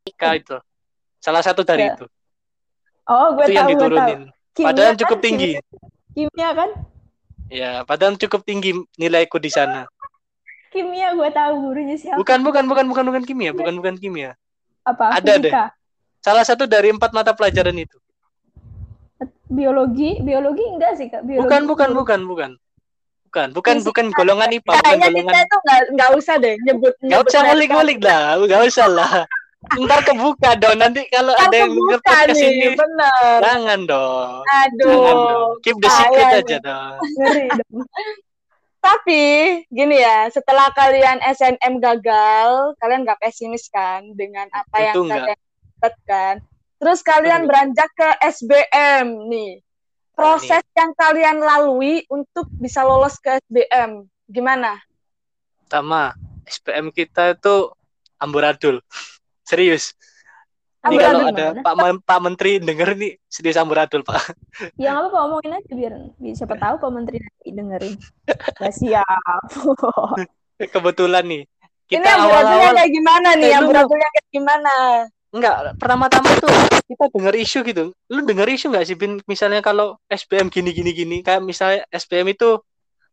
[0.08, 0.56] Ika itu.
[1.22, 1.94] Salah satu dari Ya.
[1.94, 2.06] itu.
[3.06, 3.86] Oh, gue itu yang tahu, gue tahu.
[3.86, 4.20] diturunin.
[4.52, 5.00] Kimia padahal kan?
[5.00, 5.50] cukup tinggi.
[6.12, 6.70] Kimia kan?
[7.52, 9.84] ya padahal cukup tinggi nilaiku di sana.
[10.72, 12.16] Kimia gue tahu gurunya siapa.
[12.16, 13.52] bukan bukan bukan bukan bukan kimia.
[13.52, 14.32] Bukan bukan kimia
[14.82, 15.18] Apa?
[15.18, 15.50] ada deh.
[15.50, 15.64] Fisika?
[16.22, 17.98] salah satu dari empat mata pelajaran itu
[19.52, 20.16] Biologi?
[20.24, 21.28] Biologi enggak sih, Kak?
[21.28, 21.44] Biologi.
[21.44, 22.50] bukan bukan bukan bukan
[23.28, 23.88] bukan bukan Fisika.
[23.88, 26.92] bukan golongan IPA bukan Kayaknya golongan kita itu nggak nggak usah deh nyebut.
[26.96, 27.48] Gak nyebut usah mereka.
[27.52, 29.14] ngulik-ngulik lah, gak usah lah.
[29.62, 33.38] Ntar kebuka dong, nanti kalau Ntar ada yang denger kebuka podcast nih, ini, bener.
[33.38, 34.30] jangan dong.
[34.42, 34.90] Jangan Aduh.
[34.90, 35.48] dong.
[35.62, 36.94] Keep the secret aja dong.
[36.98, 37.86] Ngeri dong.
[38.82, 39.22] Tapi
[39.70, 45.16] gini ya, setelah kalian SNM gagal, kalian nggak pesimis kan dengan apa yang Tentu nggak.
[45.22, 45.38] kalian
[45.78, 46.34] dapatkan.
[46.82, 49.62] Terus kalian beranjak ke SBM nih.
[50.18, 54.82] Proses yang kalian lalui untuk bisa lolos ke SBM, gimana?
[55.70, 57.70] Sama, SPM kita itu
[58.18, 58.82] amburadul.
[59.48, 59.94] Serius.
[60.82, 61.46] Ini kalau ada?
[61.62, 64.34] Pak, Men- Pak Menteri denger nih, serius amburadul Pak.
[64.74, 65.94] Ya nggak apa-apa omongin aja biar
[66.34, 67.94] siapa tahu Pak Menteri nanti dengerin.
[68.58, 69.42] Gak siap.
[70.74, 73.50] Kebetulan nih, Ini kita amburadulnya awal-awal kayak gimana nih?
[73.50, 74.72] Eh, Amburadulnya kayak gimana?
[75.32, 76.50] Enggak, pertama-tama tuh
[76.90, 77.84] kita denger isu gitu.
[78.10, 79.22] Lu denger isu nggak sih, Bin?
[79.30, 82.58] Misalnya kalau SBM gini gini kayak misalnya SBM itu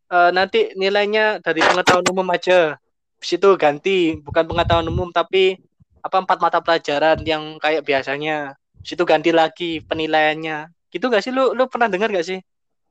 [0.10, 2.82] eh, nanti nilainya dari pengetahuan umum aja.
[3.20, 5.60] Habis itu ganti, bukan pengetahuan umum tapi
[6.06, 8.56] apa empat mata pelajaran yang kayak biasanya.
[8.80, 10.58] Habis itu ganti lagi penilaiannya.
[10.94, 12.40] Gitu nggak sih lu lu pernah dengar nggak sih?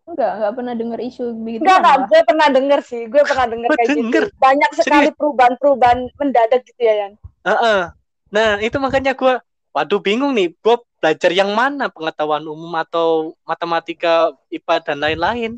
[0.09, 3.03] Enggak, enggak pernah denger isu begitu Enggak, kan, enggak, gue pernah denger sih.
[3.13, 4.25] Gue pernah denger Gua kayak denger.
[4.25, 4.41] gitu.
[4.41, 7.13] Banyak sekali perubahan-perubahan mendadak gitu ya, Yan.
[7.45, 7.81] Heeh.
[8.29, 9.41] Nah, itu makanya gua
[9.73, 15.53] waduh bingung nih, gua belajar yang mana pengetahuan umum atau matematika, IPA dan lain-lain.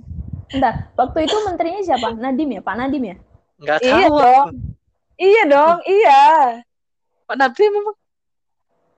[0.50, 2.10] Bentar, waktu itu menterinya siapa?
[2.14, 2.60] Nadim ya?
[2.62, 3.16] Pak Nadim ya?
[3.62, 4.16] Nggak Iya tahu.
[4.18, 4.48] dong.
[5.20, 6.20] Iya dong, iya.
[7.30, 7.94] Pak Nabi memang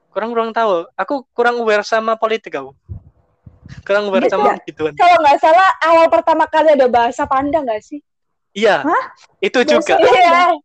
[0.09, 0.88] kurang kurang tahu.
[0.97, 2.73] Aku kurang aware sama politik aku.
[3.85, 4.64] Kurang aware Gitu sama ya?
[4.64, 4.92] gituan.
[4.97, 8.01] Kalau nggak salah awal pertama kali ada bahasa panda nggak sih?
[8.53, 8.88] Iya.
[9.38, 10.01] Itu juga.
[10.01, 10.49] Iya.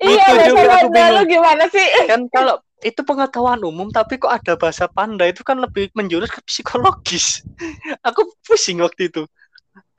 [0.00, 1.28] Iya, Itu bahasa juga aku bingung.
[1.28, 1.84] gimana sih?
[2.08, 6.40] Kan kalau itu pengetahuan umum tapi kok ada bahasa panda itu kan lebih menjurus ke
[6.40, 7.44] psikologis.
[8.08, 9.28] Aku pusing waktu itu.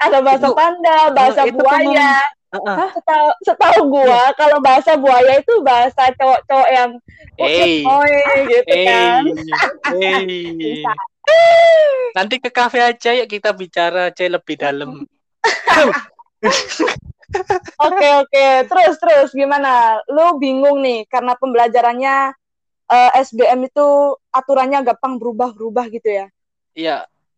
[0.01, 2.17] Ada bahasa Itu- panda, bahasa itu buaya.
[2.51, 6.91] Setahu, setahu gua, kalau bahasa buaya itu bahasa cowok-cowok yang
[7.39, 7.87] oi
[8.51, 9.23] gitu kan.
[9.95, 10.19] Eh.
[10.19, 10.19] Eh.
[10.59, 10.91] Bisa.
[12.11, 15.07] Nanti ke kafe aja yuk kita bicara aja lebih dalam.
[17.79, 20.03] Oke oke, terus terus gimana?
[20.11, 22.35] Lu bingung nih karena pembelajarannya
[22.91, 23.87] eh, SBM itu
[24.27, 26.27] aturannya gampang berubah-berubah gitu ya.
[26.75, 26.97] Iya.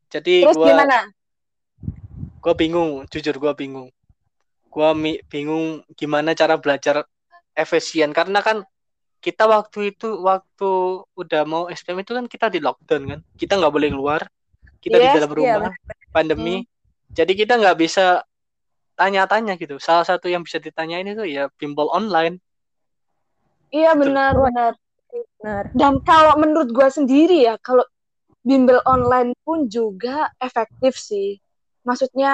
[0.09, 0.97] Jadi Terus gua gimana?
[2.41, 3.93] gua bingung, jujur gua bingung.
[4.73, 7.05] Gua mi- bingung gimana cara belajar
[7.53, 8.65] efisien karena kan
[9.21, 10.71] kita waktu itu waktu
[11.13, 13.19] udah mau SPM itu kan kita di lockdown kan.
[13.37, 14.21] Kita nggak boleh keluar.
[14.81, 15.71] Kita di Yes, dalam iya, rumah
[16.09, 16.65] pandemi.
[17.13, 18.25] Jadi kita nggak bisa
[18.97, 19.77] tanya-tanya gitu.
[19.77, 22.41] Salah satu yang bisa ditanyain itu ya bimbel online.
[23.69, 24.73] Iya benar benar.
[25.13, 25.63] Benar.
[25.77, 27.85] Dan kalau menurut gua sendiri ya, kalau
[28.43, 31.37] bimbel online pun juga efektif sih.
[31.87, 32.33] Maksudnya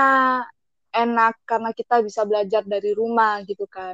[0.92, 3.94] enak karena kita bisa belajar dari rumah gitu kan.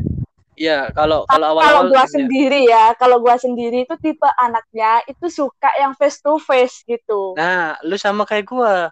[0.56, 2.12] Iya, kalau kalau Kalau awal-awal gua ya.
[2.16, 7.36] sendiri ya, kalau gua sendiri itu tipe anaknya itu suka yang face to face gitu.
[7.36, 8.88] Nah, lu sama kayak gua.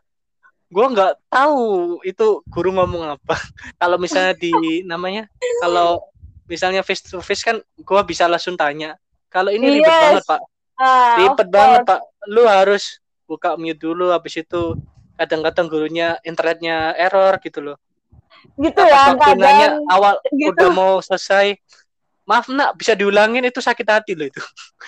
[0.67, 3.39] Gua nggak tahu itu guru ngomong apa.
[3.81, 5.29] Kalau misalnya di namanya,
[5.61, 6.01] kalau
[6.49, 8.99] misalnya face to face kan gua bisa langsung tanya.
[9.31, 10.01] Kalau ini ribet Yes.
[10.03, 10.41] banget, Pak.
[10.75, 11.79] Ah, Ribet banget.
[11.87, 12.01] Pak.
[12.27, 14.75] Lu harus buka mute dulu habis itu
[15.15, 17.77] kadang-kadang gurunya internetnya error gitu loh.
[18.59, 20.51] Gitu ya, waktu nanya kadang awal gitu.
[20.53, 21.57] udah mau selesai.
[22.23, 24.39] Maaf, Nak, bisa diulangin itu sakit hati loh itu.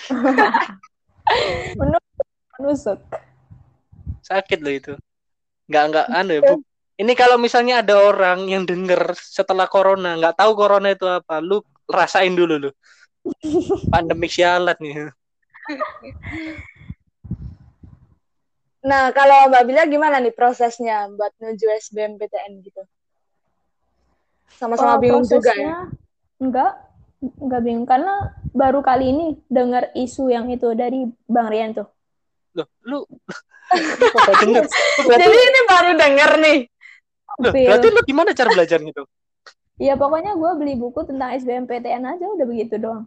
[2.56, 2.96] Menusuk.
[4.24, 4.92] Sakit loh itu.
[5.68, 6.64] Nggak nggak anu ya, bu-
[6.96, 11.60] Ini kalau misalnya ada orang yang denger setelah corona, nggak tahu corona itu apa, lu
[11.84, 12.70] rasain dulu lu.
[13.92, 15.12] Pandemik sialat nih.
[18.86, 22.80] Nah, kalau Mbak Bila gimana nih prosesnya buat menuju SBMPTN gitu?
[24.54, 25.54] Sama-sama Oh, bingung juga ya?
[25.54, 25.76] prosesnya
[26.36, 26.72] Enggak,
[27.40, 28.14] enggak bingung karena
[28.52, 31.88] baru kali ini dengar isu yang itu dari Bang Rian tuh.
[32.52, 32.98] Loh, lu
[34.44, 34.64] denger?
[35.04, 36.58] Berarti, Jadi ini baru denger nih.
[37.36, 39.02] loh, berarti lu gimana cara belajar gitu?
[39.76, 43.04] Ya pokoknya gue beli buku tentang SBMPTN aja udah begitu doang.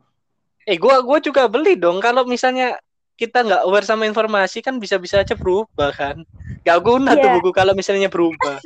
[0.69, 1.97] Eh, gua gua juga beli dong.
[1.97, 2.77] Kalau misalnya
[3.17, 6.21] kita nggak aware sama informasi kan bisa-bisa aja berubah kan.
[6.61, 7.35] Gak guna tuh Iya.
[7.41, 8.61] buku kalau misalnya berubah.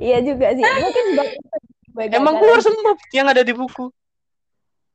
[0.00, 0.64] Iya juga sih.
[0.64, 1.24] Mungkin itu
[1.94, 3.92] gue Emang keluar semua yang ada di buku.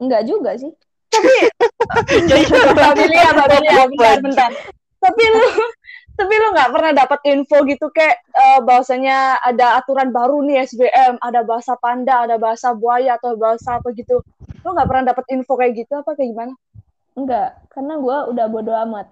[0.01, 0.73] Enggak juga sih.
[1.17, 4.51] ya Bilia, Mbak Bilia, bentar, bentar.
[4.97, 5.45] Tapi lu,
[6.17, 11.21] tapi lu nggak pernah dapat info gitu kayak eh, bahwasanya ada aturan baru nih SBM,
[11.21, 14.21] ada bahasa panda, ada bahasa buaya atau bahasa apa gitu.
[14.65, 16.53] Lu nggak pernah dapat info kayak gitu apa kayak gimana?
[17.17, 19.07] Enggak, karena gue udah bodo amat.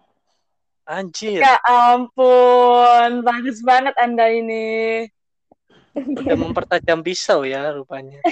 [0.86, 1.42] Anjir.
[1.42, 5.10] Ya ampun, bagus banget Anda ini.
[5.96, 8.20] Udah mempertajam pisau ya rupanya.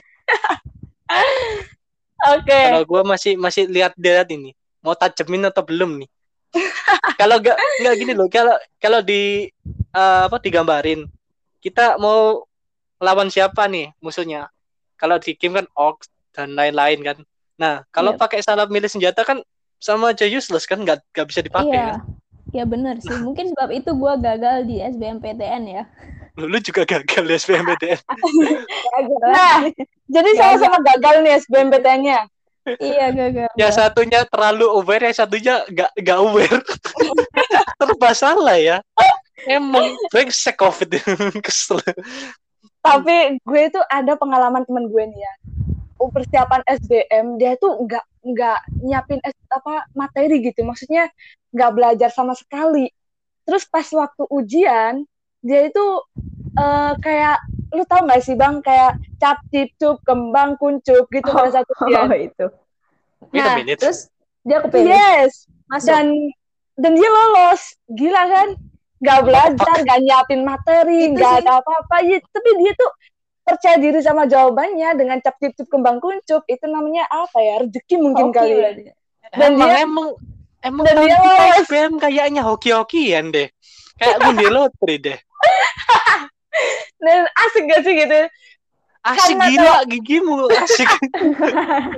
[2.35, 2.59] Oke.
[2.71, 4.55] Kalau gua masih masih lihat-lihat ini.
[4.83, 6.09] Mau tajemin atau belum nih?
[7.21, 8.27] kalau nggak nggak gini loh.
[8.27, 9.47] Kalau kalau di
[9.95, 11.07] eh, apa digambarin
[11.63, 12.43] kita mau
[12.99, 14.47] lawan siapa nih musuhnya?
[14.99, 17.17] Kalau di game kan orc dan lain-lain kan.
[17.59, 18.19] Nah, kalau Iya.
[18.19, 19.39] pakai salah milih senjata kan
[19.77, 21.87] sama aja useless kan nggak nggak bisa dipakai Iya.
[21.91, 21.99] kan.
[22.53, 23.11] Ya benar sih.
[23.25, 25.83] Mungkin sebab itu gue gagal di SBMPTN ya.
[26.33, 27.99] Lu, lu juga gagal ya SBMPTN.
[29.21, 29.69] Nah,
[30.09, 32.19] jadi Ya, sama-sama gagal nih SBMPTN-nya.
[32.79, 33.51] iya gagal.
[33.53, 36.61] yang satunya terlalu aware, yang satunya nggak nggak aware.
[37.77, 38.77] Serba salah ya.
[39.43, 40.95] Emang brengsek covid
[41.45, 41.83] kesel.
[42.79, 45.33] Tapi gue itu ada pengalaman temen gue nih ya.
[45.99, 50.63] Oh, persiapan SBM dia tuh nggak nggak nyiapin S- apa materi gitu.
[50.63, 51.11] Maksudnya
[51.51, 52.87] nggak belajar sama sekali.
[53.43, 55.03] Terus pas waktu ujian
[55.43, 55.85] dia itu
[56.55, 57.37] eh, kayak
[57.73, 62.05] lu tau gak sih bang kayak cap cip cup kembang kuncup gitu pada saat ujian.
[62.05, 62.45] Oh itu.
[63.33, 63.55] Nah.
[63.59, 64.07] Terus
[64.41, 65.89] dia kepilih Yes, masuk.
[65.89, 66.05] dan
[66.75, 67.75] dan dia lolos.
[67.87, 68.49] Gila kan?
[68.99, 71.41] Nggak belajar, nggak nyiapin materi, nggak sih.
[71.43, 71.95] ada apa-apa.
[72.03, 72.91] Ya, tapi dia tuh
[73.43, 76.43] percaya diri sama jawabannya dengan cap cip cup kembang kuncup.
[76.45, 77.67] Itu namanya apa ya?
[77.67, 78.93] Rezeki mungkin Hoki kali ya.
[79.33, 80.07] dan emang dia- emang
[80.61, 81.67] emang dan dia lolos.
[81.99, 83.47] Kayaknya hoki-hokian deh.
[83.97, 85.19] Kayak ngundi lotre deh.
[87.03, 88.19] Dan asik gak sih gitu?
[89.03, 90.87] Asik Karena gila gigimu asik.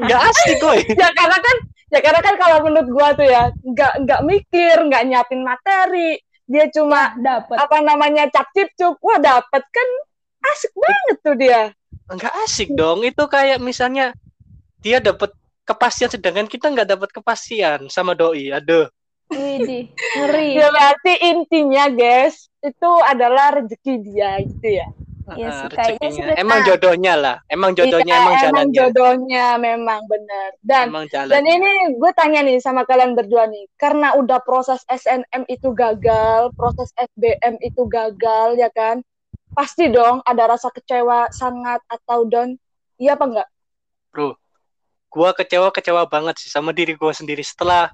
[0.02, 0.82] Nggak asik koi.
[0.98, 1.58] Ya karena kan,
[1.94, 6.18] ya karena kan kalau menurut gua tuh ya, nggak nggak mikir, nggak nyiapin materi.
[6.50, 7.58] Dia cuma Dapat.
[7.62, 8.98] apa namanya cap cip cup.
[9.06, 9.90] Wah dapet kan
[10.50, 11.62] asik banget tuh dia.
[12.10, 13.06] Nggak asik dong.
[13.06, 14.18] Itu kayak misalnya
[14.82, 15.30] dia dapat
[15.66, 18.50] kepastian sedangkan kita nggak dapat kepastian sama doi.
[18.50, 18.90] Aduh.
[19.32, 20.50] Widih, ngeri.
[20.60, 24.88] Ya berarti intinya guys itu adalah rezeki dia gitu ya.
[25.26, 26.22] Iya Ah, sih, kayaknya sih.
[26.38, 27.36] Emang jodohnya lah.
[27.50, 28.76] Emang jodohnya Iya, emang emang jalannya.
[28.78, 30.50] jodohnya memang benar.
[30.62, 35.50] Dan Emang dan ini gue tanya nih sama kalian berdua nih, karena udah proses SNM
[35.50, 39.02] itu gagal, proses SBM itu gagal ya kan?
[39.58, 42.54] Pasti dong ada rasa kecewa sangat atau down.
[43.02, 43.50] Iya apa enggak?
[45.10, 47.90] Gua kecewa kecewa banget sih sama diri gua sendiri setelah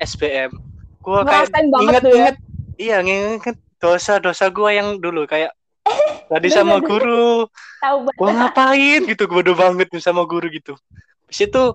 [0.00, 0.71] SBM.
[1.02, 1.82] Gua kayak tuh ya.
[1.82, 2.36] inget-inget
[2.78, 5.50] iya nginget dosa-dosa gua yang dulu kayak
[6.30, 7.50] tadi sama guru.
[8.14, 10.78] Gua ngapain gitu gua bodoh banget nih sama guru gitu.
[11.26, 11.74] Di situ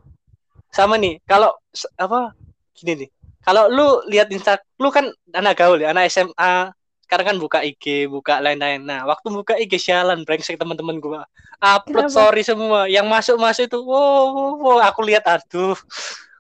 [0.71, 1.51] sama nih kalau
[1.99, 2.31] apa
[2.71, 3.09] gini nih.
[3.43, 6.71] Kalau lu lihat insta lu kan anak gaul ya anak SMA
[7.07, 8.83] sekarang kan buka IG buka lain-lain.
[8.83, 11.27] Nah waktu buka IG sialan brengsek teman-teman gua.
[11.57, 12.15] Upload Kenapa?
[12.15, 12.79] story semua.
[12.87, 15.75] Yang masuk masuk itu wow, wow, wow, aku lihat aduh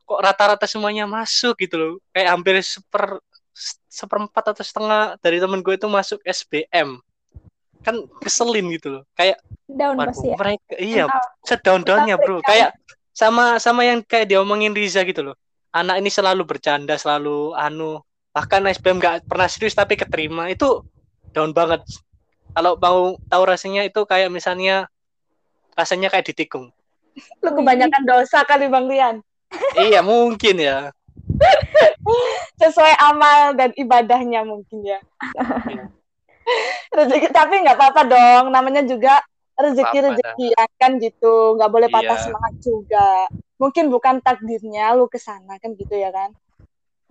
[0.07, 1.93] kok rata-rata semuanya masuk gitu loh.
[2.15, 3.19] Kayak hampir seper
[3.89, 7.01] seperempat atau setengah dari temen gue itu masuk SBM
[7.81, 9.03] kan keselin gitu loh.
[9.15, 10.35] Kayak Down Waduh, pasti ya.
[10.35, 11.23] mereka iya Mental.
[11.43, 12.39] sedown-downnya bro.
[12.43, 12.75] kayak
[13.11, 15.35] sama sama yang kayak diomongin Riza gitu loh.
[15.71, 18.03] Anak ini selalu bercanda selalu anu
[18.35, 20.51] bahkan SBM nggak pernah serius tapi keterima.
[20.51, 20.85] Itu
[21.31, 21.83] down banget.
[22.53, 24.89] Kalau mau tahu rasanya itu kayak misalnya
[25.77, 26.73] rasanya kayak ditikung.
[27.41, 29.21] Lu kebanyakan dosa kali Bang Rian.
[29.77, 30.91] Iya mungkin ya
[32.57, 34.99] Sesuai amal dan ibadahnya mungkin ya.
[35.67, 35.91] Iya.
[36.95, 38.43] rezeki tapi nggak apa-apa dong.
[38.49, 39.19] Namanya juga
[39.59, 40.47] rezeki Apa-apa rezeki
[40.79, 41.59] kan gitu.
[41.59, 42.23] Nggak boleh patah Iya.
[42.23, 43.07] semangat juga.
[43.59, 46.31] Mungkin bukan takdirnya lu ke sana kan gitu ya kan.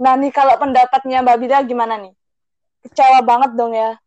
[0.01, 2.15] Nah nih kalau pendapatnya Mbak Bida gimana nih?
[2.89, 4.01] Kecewa banget dong ya.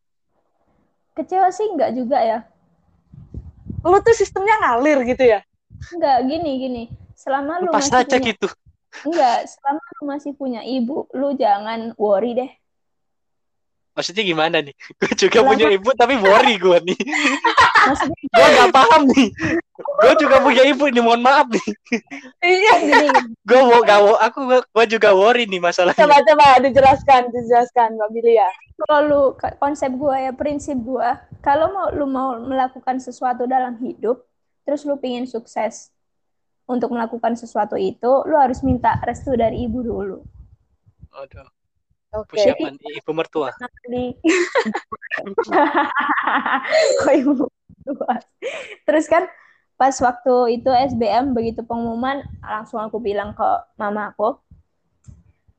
[1.19, 2.47] kecewa sih enggak juga ya.
[3.83, 5.43] Lu tuh sistemnya ngalir gitu ya?
[5.91, 6.83] Enggak, gini gini.
[7.19, 8.47] Selama lu Pas masih aja punya gitu.
[9.03, 12.51] enggak, selama lu masih punya ibu, lu jangan worry deh.
[13.91, 14.71] Maksudnya gimana nih?
[15.03, 16.99] Gue juga Selama- punya ibu tapi worry gue nih.
[17.91, 19.27] Maksudnya Gue gak paham nih.
[19.75, 21.67] Gue juga punya ibu nih, mohon maaf nih.
[22.39, 22.73] Iya.
[22.87, 23.07] gini,
[23.43, 25.99] Gue mau gak aku gue juga worry nih masalahnya.
[25.99, 28.47] Coba coba dijelaskan, dijelaskan Mbak Billy ya.
[28.79, 29.21] kalau lu
[29.59, 34.23] konsep gua ya prinsip gua, kalau mau lu mau melakukan sesuatu dalam hidup,
[34.63, 35.91] terus lu pingin sukses
[36.69, 40.21] untuk melakukan sesuatu itu, lu harus minta restu dari ibu dulu.
[41.17, 41.49] Aduh,
[42.13, 42.37] Oke.
[42.37, 43.49] persiapan ibu mertua.
[43.89, 44.13] Di
[47.01, 48.21] Kok ibu mertua?
[48.85, 49.25] Terus kan
[49.81, 53.49] pas waktu itu SBM begitu pengumuman langsung aku bilang ke
[53.81, 54.37] mama aku,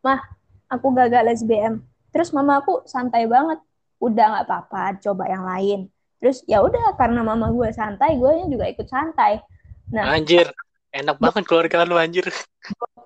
[0.07, 0.23] mah
[0.70, 1.83] aku gagal SBM.
[2.14, 3.59] Terus mama aku santai banget,
[3.99, 5.90] udah nggak apa-apa, coba yang lain.
[6.23, 9.42] Terus ya udah karena mama gue santai, gue juga ikut santai.
[9.90, 10.46] Nah, Anjir,
[10.90, 12.26] enak banget keluarga lu anjir.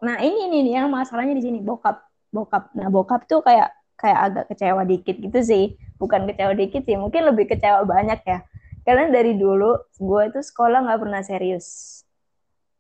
[0.00, 2.72] Nah ini nih nih yang masalahnya di sini bokap bokap.
[2.76, 5.64] Nah bokap tuh kayak kayak agak kecewa dikit gitu sih.
[6.00, 8.42] Bukan kecewa dikit sih, mungkin lebih kecewa banyak ya.
[8.84, 12.00] Karena dari dulu gue itu sekolah nggak pernah serius.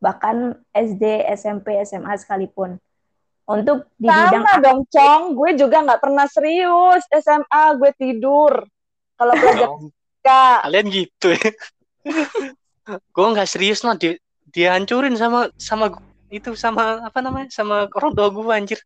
[0.04, 0.36] Bahkan
[0.76, 2.76] SD, SMP, SMA sekalipun.
[3.44, 5.22] Untuk di bidang Sama dong, Cong.
[5.36, 7.04] Gue juga nggak pernah serius.
[7.08, 8.68] SMA gue tidur.
[9.16, 9.68] Kalau belajar.
[10.64, 11.50] Kalian gitu ya.
[13.16, 14.12] gue nggak serius lah di
[14.54, 18.80] dihancurin sama sama gu- itu sama apa namanya sama orang tua gue anjir.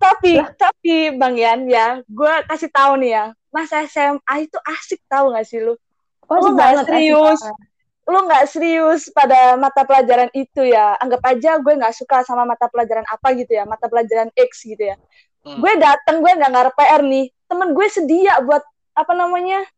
[0.00, 5.36] Tapi, tapi Bang Yan ya, gue kasih tahu nih ya, masa SMA itu asik tahu
[5.36, 5.76] gak sih lu?
[6.24, 7.40] Oh, Lu asik nggak asik serius.
[8.08, 10.96] Lu nggak serius pada mata pelajaran itu ya.
[10.96, 14.80] Anggap aja gue nggak suka sama mata pelajaran apa gitu ya, mata pelajaran X gitu
[14.80, 14.96] ya.
[15.44, 15.60] Hmm.
[15.60, 17.26] Gue dateng, gue nggak ngarep PR nih.
[17.44, 18.64] Temen gue sedia buat
[18.96, 19.68] apa namanya?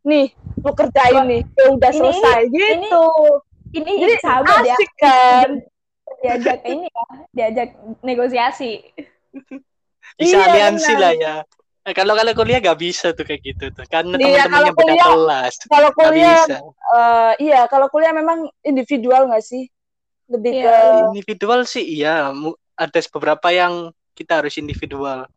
[0.00, 0.32] Nih,
[0.64, 3.04] lu kerjain nih, ya udah Ini- selesai gitu.
[3.68, 4.76] Ini Jadi sahabat ya.
[4.76, 5.50] asik kan?
[6.18, 7.68] Diajak ini ya, diajak
[8.00, 8.80] negosiasi.
[10.16, 11.02] Bisa Iya, aliansi benar.
[11.04, 11.34] lah ya.
[11.88, 13.84] Eh, kalau kalau kuliah gak bisa tuh kayak gitu tuh.
[13.86, 15.54] Karena Iya, teman-temannya kalau beda kuliah- kelas.
[15.68, 16.56] Kalau Gak kuliah bisa.
[16.88, 19.68] eh, iya, kalau kuliah memang individual nggak sih?
[20.28, 20.68] Lebih Iya.
[20.68, 20.74] ke
[21.12, 22.32] Individual sih iya,
[22.76, 25.28] ada beberapa yang kita harus individual.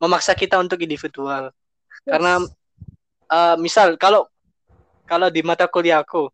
[0.00, 1.50] Memaksa kita untuk individual.
[2.06, 2.38] Karena
[3.30, 4.26] eh, misal kalau
[5.06, 6.30] kalau di mata kuliahku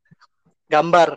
[0.68, 1.16] gambar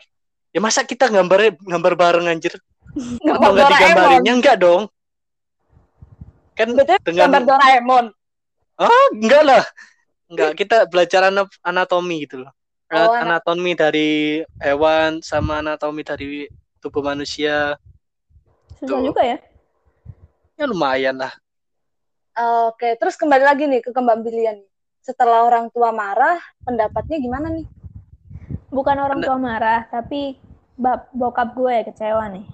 [0.50, 2.58] ya masa kita gambar gambar bareng anjir
[3.34, 3.72] atau nggak Doraemon.
[3.72, 4.84] digambarin ya enggak dong
[6.54, 8.06] kan Betul, dengan gambar Doraemon.
[8.78, 9.64] ah enggak lah
[10.28, 12.52] enggak kita belajar ana- anatomi gitu loh
[12.90, 14.10] Oh, ana- anatomi dari
[14.58, 17.78] hewan sama anatomi dari tubuh manusia
[18.76, 19.06] Susah Tuh.
[19.06, 19.38] juga ya.
[20.56, 21.34] ya lumayan lah
[22.66, 24.64] Oke, terus kembali lagi nih ke kembang pilihan.
[25.04, 27.68] Setelah orang tua marah, pendapatnya gimana nih?
[28.70, 30.38] Bukan orang tua marah, tapi
[30.78, 32.46] bab bokap gue kecewa nih.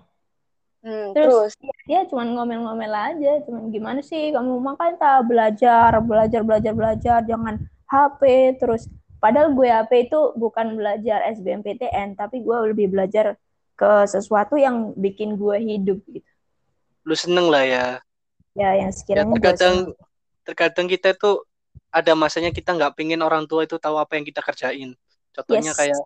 [0.85, 6.41] Hmm, Terus, terus, Dia cuman ngomel-ngomel aja, cuman gimana sih kamu makan tak belajar, belajar,
[6.45, 7.57] belajar, belajar, jangan
[7.89, 8.85] HP terus.
[9.17, 13.33] Padahal gue HP itu bukan belajar SBMPTN, tapi gue lebih belajar
[13.75, 16.29] ke sesuatu yang bikin gue hidup gitu.
[17.05, 17.85] lu seneng lah ya
[18.55, 19.75] Ya, yang ya sekiranya gue terkadang
[20.47, 21.43] terkadang kita tuh
[21.91, 24.95] ada masanya kita nggak pingin orang tua itu tahu apa yang kita kerjain
[25.35, 25.77] contohnya Yes.
[25.77, 25.99] kayak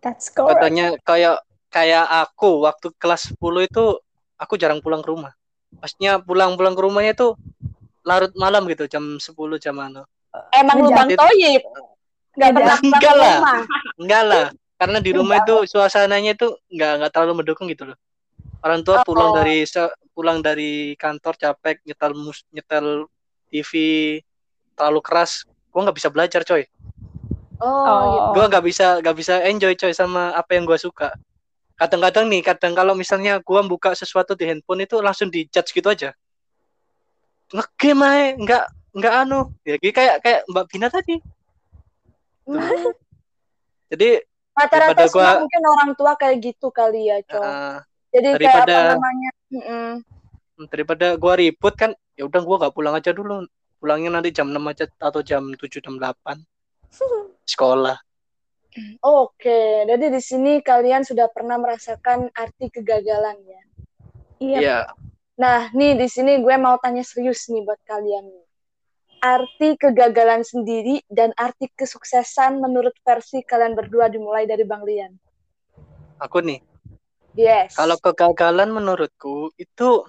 [0.00, 0.56] That's correct.
[0.56, 1.36] Contohnya kayak
[1.68, 4.00] kayak aku waktu kelas 10 itu
[4.34, 5.36] aku jarang pulang ke rumah.
[5.76, 7.36] Pastinya pulang-pulang ke rumahnya itu
[8.00, 10.08] larut malam gitu jam 10 jam mana.
[10.50, 11.62] emang lu bang Toyib,
[12.32, 12.54] nggak Ngejat.
[12.54, 13.34] pernah pulang Enggak ke lah.
[13.36, 13.60] rumah.
[13.98, 14.46] Enggak lah,
[14.78, 17.98] karena di rumah itu suasananya itu enggak enggak terlalu mendukung gitu loh.
[18.62, 19.36] Orang tua pulang Oh.
[19.36, 23.10] dari se- pulang dari kantor capek nyetel mus nyetel
[23.46, 23.70] TV
[24.72, 26.62] terlalu keras, gua nggak bisa belajar coy.
[27.60, 28.04] Oh, Oh.
[28.08, 28.28] gitu.
[28.34, 31.12] Gua nggak bisa nggak bisa enjoy coy sama apa yang gua suka.
[31.76, 35.88] Kadang-kadang nih, kadang kalau misalnya gua buka sesuatu di handphone itu langsung di judge gitu
[35.88, 36.12] aja.
[37.50, 38.64] Ngegame aja, nggak
[38.96, 39.40] nggak anu.
[39.62, 41.16] Ya kayak kayak Mbak Bina tadi.
[43.90, 44.08] Jadi
[44.50, 47.40] Rata-rata gua- mungkin orang tua kayak gitu kali ya, Cong.
[47.40, 47.76] eh,
[48.12, 49.30] Jadi kayak daripada- apa namanya?
[49.50, 49.88] mm-mm.
[50.68, 53.48] daripada gua ribut kan, ya udah gua nggak pulang aja dulu.
[53.80, 56.36] Pulangnya nanti jam 6 aja atau jam 7 jam 8.
[57.46, 57.96] Sekolah.
[59.02, 63.62] Oke, jadi di sini kalian sudah pernah merasakan arti kegagalan ya.
[64.38, 64.58] Iya.
[64.60, 64.78] Iya.
[65.40, 68.46] Nah, nih di sini gue mau tanya serius nih buat kalian nih.
[69.20, 75.12] Arti kegagalan sendiri dan arti kesuksesan menurut versi kalian berdua dimulai dari Bang Lian.
[76.20, 76.60] Aku nih,
[77.32, 77.78] Yes.
[77.78, 80.04] kalau kegagalan menurutku itu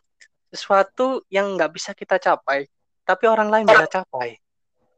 [0.52, 2.68] sesuatu yang nggak bisa kita capai,
[3.08, 4.36] tapi orang lain bisa capai.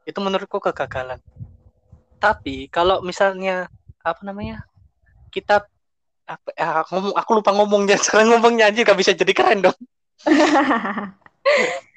[0.03, 1.21] Itu menurutku kegagalan.
[2.23, 3.67] Tapi kalau misalnya
[3.99, 4.63] apa namanya
[5.27, 5.67] kita
[6.23, 9.75] apa ya, aku, ngomong- aku lupa ngomongnya sekarang ngomongnya aja gak bisa jadi keren dong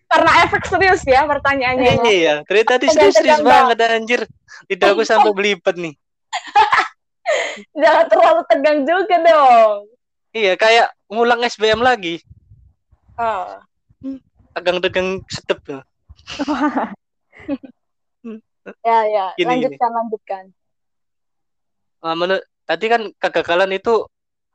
[0.06, 1.98] Karena efek serius ya pertanyaannya.
[1.98, 2.34] Iya, iya.
[2.46, 3.74] Dari tadi Tegang-tegang serius bang.
[3.74, 4.20] banget anjir.
[4.70, 5.94] Lidahku sampai belibet nih.
[7.74, 9.90] Jangan terlalu tegang juga dong.
[10.30, 12.22] Iya, kayak ngulang SBM lagi.
[13.18, 13.58] Oh.
[14.54, 15.80] Tegang-tegang sedep ya.
[18.82, 19.26] Ya, ya.
[19.38, 20.44] Gini, lanjutkan, lanjutkan.
[22.02, 24.06] Uh, menurut tadi kan kegagalan itu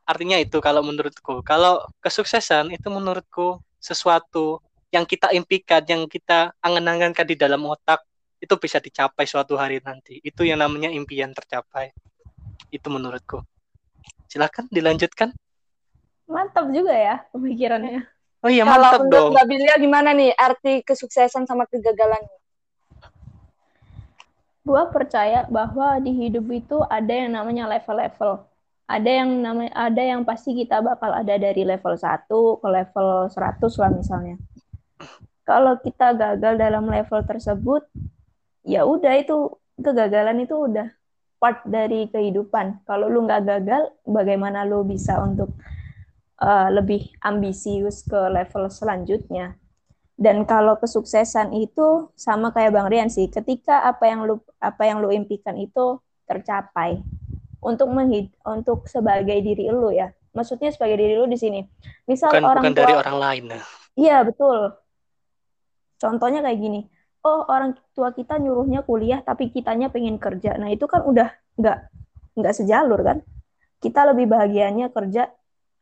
[0.04, 1.40] artinya itu kalau menurutku.
[1.46, 4.60] Kalau kesuksesan itu menurutku sesuatu
[4.92, 8.04] yang kita impikan, yang kita angan-angankan di dalam otak
[8.42, 10.20] itu bisa dicapai suatu hari nanti.
[10.20, 11.94] Itu yang namanya impian tercapai.
[12.68, 13.40] Itu menurutku.
[14.28, 15.32] Silakan dilanjutkan.
[16.28, 18.04] Mantap juga ya pemikirannya.
[18.42, 19.32] Oh iya Kalau mantap menurut dong.
[19.36, 22.20] Mbak Bilia gimana nih arti kesuksesan sama kegagalan?
[24.62, 28.46] Gua percaya bahwa di hidup itu ada yang namanya level-level.
[28.86, 32.30] Ada yang namanya ada yang pasti kita bakal ada dari level 1
[32.62, 34.36] ke level 100 lah misalnya.
[35.42, 37.82] Kalau kita gagal dalam level tersebut,
[38.62, 40.86] ya udah itu kegagalan itu udah
[41.42, 42.86] part dari kehidupan.
[42.86, 45.50] Kalau lu nggak gagal, bagaimana lu bisa untuk
[46.38, 49.58] uh, lebih ambisius ke level selanjutnya?
[50.12, 55.00] Dan kalau kesuksesan itu sama kayak Bang Rian sih, ketika apa yang lu apa yang
[55.00, 55.98] lu impikan itu
[56.28, 57.00] tercapai
[57.62, 60.10] untuk menghid untuk sebagai diri lu ya.
[60.32, 61.60] Maksudnya sebagai diri lu di sini.
[62.08, 63.42] Misal Bukan orang bukan tua dari orang lain.
[63.52, 63.64] nah.
[63.92, 64.58] Iya, betul.
[66.00, 66.80] Contohnya kayak gini.
[67.22, 70.58] Oh, orang tua kita nyuruhnya kuliah tapi kitanya pengen kerja.
[70.58, 71.78] Nah, itu kan udah nggak
[72.34, 73.22] nggak sejalur kan?
[73.78, 75.30] Kita lebih bahagianya kerja,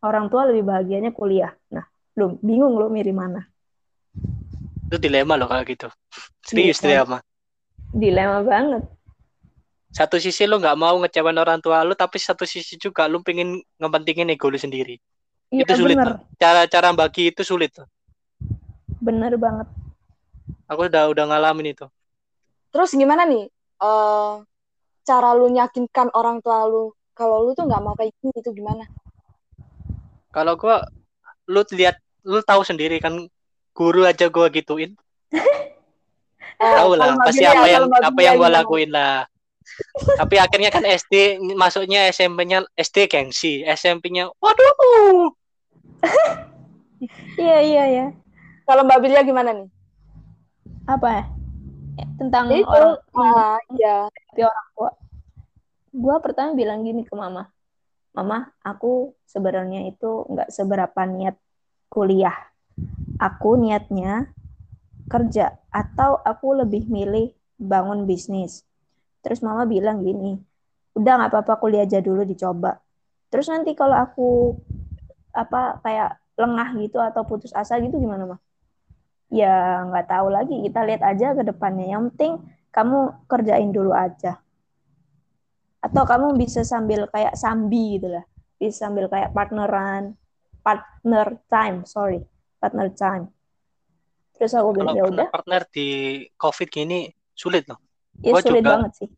[0.05, 1.53] orang tua lebih bahagianya kuliah.
[1.73, 1.89] Nah,
[2.21, 3.41] lu bingung lu milih mana?
[4.91, 5.87] Itu dilema loh kalau gitu.
[6.51, 7.07] Serius Iya.
[7.07, 7.19] dilema.
[7.95, 8.83] Dilema banget.
[9.95, 13.63] Satu sisi lu nggak mau ngecewain orang tua lu, tapi satu sisi juga lu pengen
[13.79, 14.99] ngepentingin ego lu sendiri.
[15.51, 15.99] Iya, itu sulit.
[16.39, 17.87] Cara-cara bagi itu sulit tuh.
[19.03, 19.67] Bener banget.
[20.71, 21.87] Aku udah udah ngalamin itu.
[22.75, 23.47] Terus gimana nih?
[23.81, 24.35] eh
[25.09, 28.85] cara lu nyakinkan orang tua lu kalau lu tuh nggak mau kayak gini itu gimana?
[30.31, 30.85] Kalau gua
[31.51, 33.17] lu lihat lu tahu sendiri kan
[33.75, 34.95] guru aja gua gituin.
[36.61, 38.61] Eh, tahu lah pasti apa yang apa yang gua gimana?
[38.61, 39.25] lakuin lah.
[40.21, 45.33] Tapi akhirnya kan SD masuknya SMP-nya SD gengsi, SMP-nya waduh.
[47.41, 48.07] Iya, iya, iya.
[48.69, 49.73] Kalau Mbak Bilia gimana nih?
[50.85, 51.25] Apa ya?
[51.97, 53.97] Eh, Tentang Itu, orang ah, ya.
[55.91, 57.49] gue pertama bilang gini ke mama
[58.11, 61.39] mama aku sebenarnya itu nggak seberapa niat
[61.87, 62.50] kuliah
[63.21, 64.31] aku niatnya
[65.11, 68.65] kerja atau aku lebih milih bangun bisnis.
[69.21, 70.41] Terus mama bilang gini
[70.97, 72.81] udah nggak apa-apa kuliah aja dulu dicoba.
[73.31, 74.29] Terus nanti kalau aku
[75.31, 78.41] apa kayak lengah gitu atau putus asa gitu gimana mah
[79.31, 81.87] ya nggak tahu lagi kita lihat aja ke depannya.
[81.95, 82.33] Yang penting
[82.75, 82.99] kamu
[83.31, 84.41] kerjain dulu aja.
[85.81, 88.25] Atau kamu bisa sambil kayak sambi gitu lah
[88.61, 90.21] bisa sambil kayak partneran
[90.61, 92.21] partner time sorry
[92.61, 93.25] partner time
[94.37, 95.87] terus aku bilang ya udah partner di
[96.37, 97.81] COVID gini sulit loh.
[98.21, 99.09] ya gua sulit juga- banget sih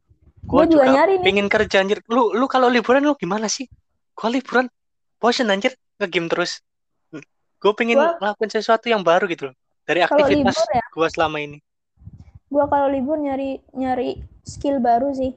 [0.43, 1.25] Gua juga juga nyari nih.
[1.27, 2.03] pengen kerja anjir.
[2.11, 3.71] Lu lu kalau liburan lu gimana sih?
[4.11, 4.67] Gua liburan
[5.23, 5.71] bosen anjir
[6.03, 6.59] nge-game terus.
[7.63, 9.57] Gue pengen Gua- ngelakuin sesuatu yang baru gitu loh.
[9.87, 11.63] Dari aktivitas ya gua selama ini.
[12.51, 15.31] gua kalau libur nyari nyari skill baru sih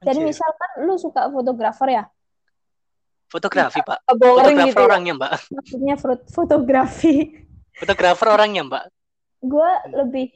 [0.00, 0.32] jadi Anjir.
[0.32, 2.04] misalkan lu suka fotografer ya
[3.30, 3.98] Fotografi, Pak.
[4.10, 4.84] Boring Fotografer gitu ya.
[4.84, 5.32] orangnya, Mbak.
[5.50, 7.14] maksudnya fot- fotografi
[7.72, 8.84] Fotografer orangnya, Mbak.
[9.40, 10.26] gue lebih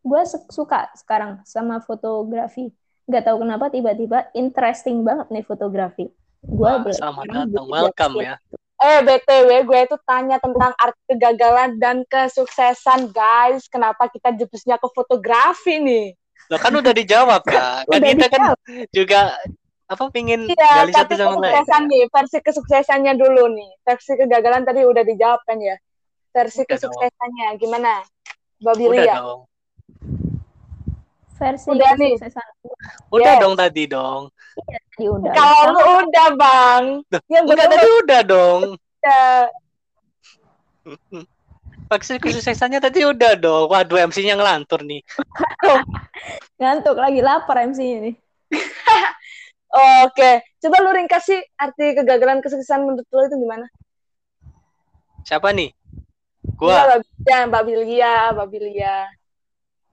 [0.00, 2.68] gue suka sekarang sama fotografi
[3.04, 7.66] nggak tahu kenapa tiba-tiba interesting banget nih fotografi gue Wah, selamat datang.
[7.66, 8.34] Welcome ya.
[8.78, 13.66] Eh, BTW, gue itu tanya tentang arti kegagalan dan kesuksesan, guys.
[13.66, 16.06] Kenapa kita jebusnya ke fotografi nih?
[16.46, 17.84] Lo kan udah dijawab, Kak.
[17.90, 18.42] Kan Udah kita kan
[18.88, 19.34] juga
[19.88, 21.40] apa pingin Iya, gali satu tapi sama lain.
[21.48, 23.70] kesuksesan nih, versi kesuksesannya dulu nih.
[23.82, 25.76] Versi kegagalan tadi udah dijawab kan ya?
[26.28, 26.92] Versi Udah dong.
[26.92, 27.92] kesuksesannya gimana?
[28.58, 29.14] Mbak Udah Bilia?
[29.16, 29.40] dong.
[31.38, 32.18] versi Udah nih.
[32.18, 32.46] kesuksesan
[33.08, 33.40] Udah Yes.
[33.40, 34.22] dong tadi dong.
[34.58, 36.84] tadi udah Kalau lu udah, Bang.
[37.06, 38.60] Duh, Yang bener tadi udah dong.
[38.98, 39.36] udah.
[41.88, 43.70] Vaksin kesuksesannya tadi udah dong.
[43.70, 45.00] Waduh, MC-nya ngelantur nih.
[46.58, 48.10] ngantuk lagi lapar MC ini
[49.78, 53.66] Oke, coba lu ringkas sih arti kegagalan kesuksesan menurut lu itu gimana?
[55.22, 55.70] Siapa nih?
[55.70, 58.96] Iya, Gua Bilia, Mbak Bilia, Mbak Bilia.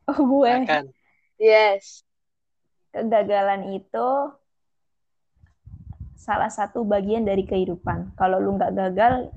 [0.10, 0.84] oh gue kan.
[1.38, 2.02] Yes.
[2.96, 4.08] kegagalan itu
[6.16, 8.16] salah satu bagian dari kehidupan.
[8.16, 9.36] Kalau lu nggak gagal,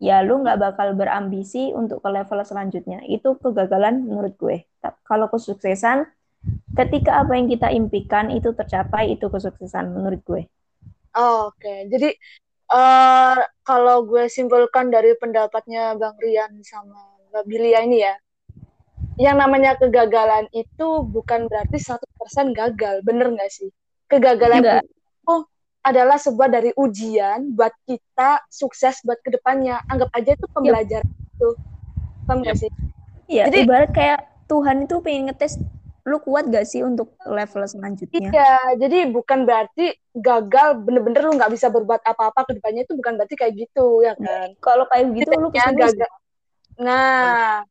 [0.00, 3.04] ya lu nggak bakal berambisi untuk ke level selanjutnya.
[3.04, 4.64] Itu kegagalan menurut gue.
[5.04, 6.08] Kalau kesuksesan,
[6.78, 10.42] ketika apa yang kita impikan itu tercapai, itu kesuksesan menurut gue.
[11.18, 11.78] Oh, Oke, okay.
[11.90, 12.10] jadi
[12.70, 18.14] uh, kalau gue simpulkan dari pendapatnya Bang Rian sama Mbak Bilia ini ya,
[19.18, 23.68] yang namanya kegagalan itu bukan berarti 100% gagal, bener nggak sih?
[24.06, 24.82] Kegagalan Enggak.
[24.86, 25.34] itu
[25.82, 29.82] adalah sebuah dari ujian buat kita sukses buat ke depannya.
[29.90, 31.34] Anggap aja itu pembelajaran yep.
[31.34, 31.48] itu.
[32.30, 32.70] Paham nggak sih?
[33.28, 35.60] Iya, Jadi, ibarat kayak Tuhan itu pengen ngetes
[36.08, 38.32] lu kuat gak sih untuk level selanjutnya?
[38.32, 43.20] Iya, jadi bukan berarti gagal bener-bener lu nggak bisa berbuat apa-apa ke depannya itu bukan
[43.20, 44.56] berarti kayak gitu ya kan?
[44.58, 45.92] Kalau kayak gitu lu gagal.
[46.80, 47.62] Nah,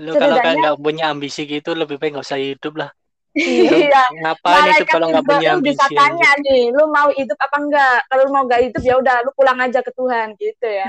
[0.00, 2.90] lu kalau kan nggak punya ambisi gitu lebih baik nggak usah hidup lah.
[3.36, 4.02] Iya.
[4.24, 5.76] Ngapain itu kalau nggak punya ambisi?
[5.76, 7.98] Bisa tanya nih, lu mau hidup apa enggak?
[8.08, 10.88] Kalau lu mau nggak hidup ya udah, lu pulang aja ke Tuhan gitu ya.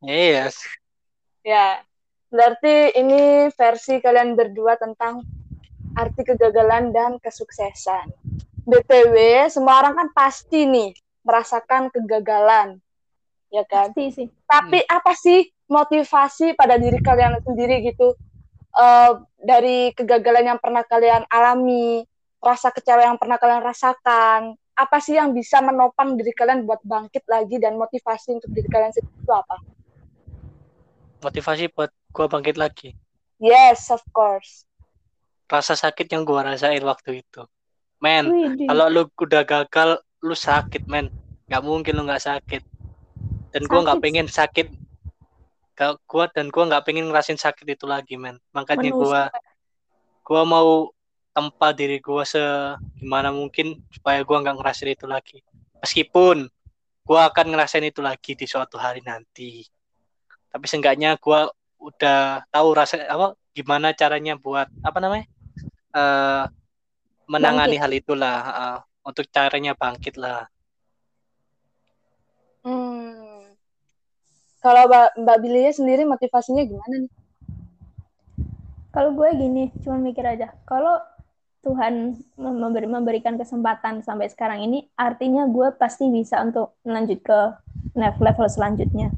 [0.00, 0.56] Yes.
[1.42, 1.82] ya,
[2.30, 5.26] berarti ini versi kalian berdua tentang
[5.96, 8.10] arti kegagalan dan kesuksesan.
[8.62, 10.94] BTW, semua orang kan pasti nih
[11.26, 12.78] merasakan kegagalan,
[13.50, 13.90] ya kan?
[13.90, 14.26] Pasti sih.
[14.46, 14.96] Tapi hmm.
[14.96, 18.14] apa sih motivasi pada diri kalian sendiri gitu?
[18.76, 22.04] uh, dari kegagalan yang pernah kalian alami,
[22.40, 27.28] rasa kecewa yang pernah kalian rasakan, apa sih yang bisa menopang diri kalian buat bangkit
[27.28, 29.56] lagi dan motivasi untuk diri kalian sendiri itu apa?
[31.22, 32.96] Motivasi buat gua bangkit lagi.
[33.38, 34.66] Yes, of course.
[35.52, 37.44] Rasa sakit yang gua rasain waktu itu.
[38.00, 38.32] Men,
[38.64, 41.12] kalau lu udah gagal, lu sakit, men.
[41.52, 42.64] Gak mungkin lu gak sakit.
[43.52, 44.72] Dan gua nggak pengen sakit.
[45.76, 48.40] Gak kuat dan gue nggak pengen ngerasin sakit itu lagi men.
[48.52, 49.20] Makanya gue
[50.22, 50.92] gue mau
[51.32, 55.40] tempat diri gue segimana mungkin supaya gue nggak ngerasin itu lagi.
[55.80, 56.44] Meskipun
[57.02, 59.64] gue akan ngerasain itu lagi di suatu hari nanti.
[60.52, 61.40] Tapi seenggaknya gue
[61.80, 65.26] udah tahu rasa apa gimana caranya buat apa namanya
[65.92, 66.44] uh,
[67.28, 67.82] menangani bangkit.
[67.82, 70.48] hal itulah uh, untuk caranya bangkit lah
[72.64, 73.02] hmm
[74.62, 77.12] kalau Mbak, Mbak Bilia sendiri motivasinya gimana nih?
[78.94, 80.54] Kalau gue gini, cuma mikir aja.
[80.70, 81.02] Kalau
[81.66, 87.40] Tuhan memberi, memberikan kesempatan sampai sekarang ini, artinya gue pasti bisa untuk lanjut ke
[87.98, 89.10] level selanjutnya.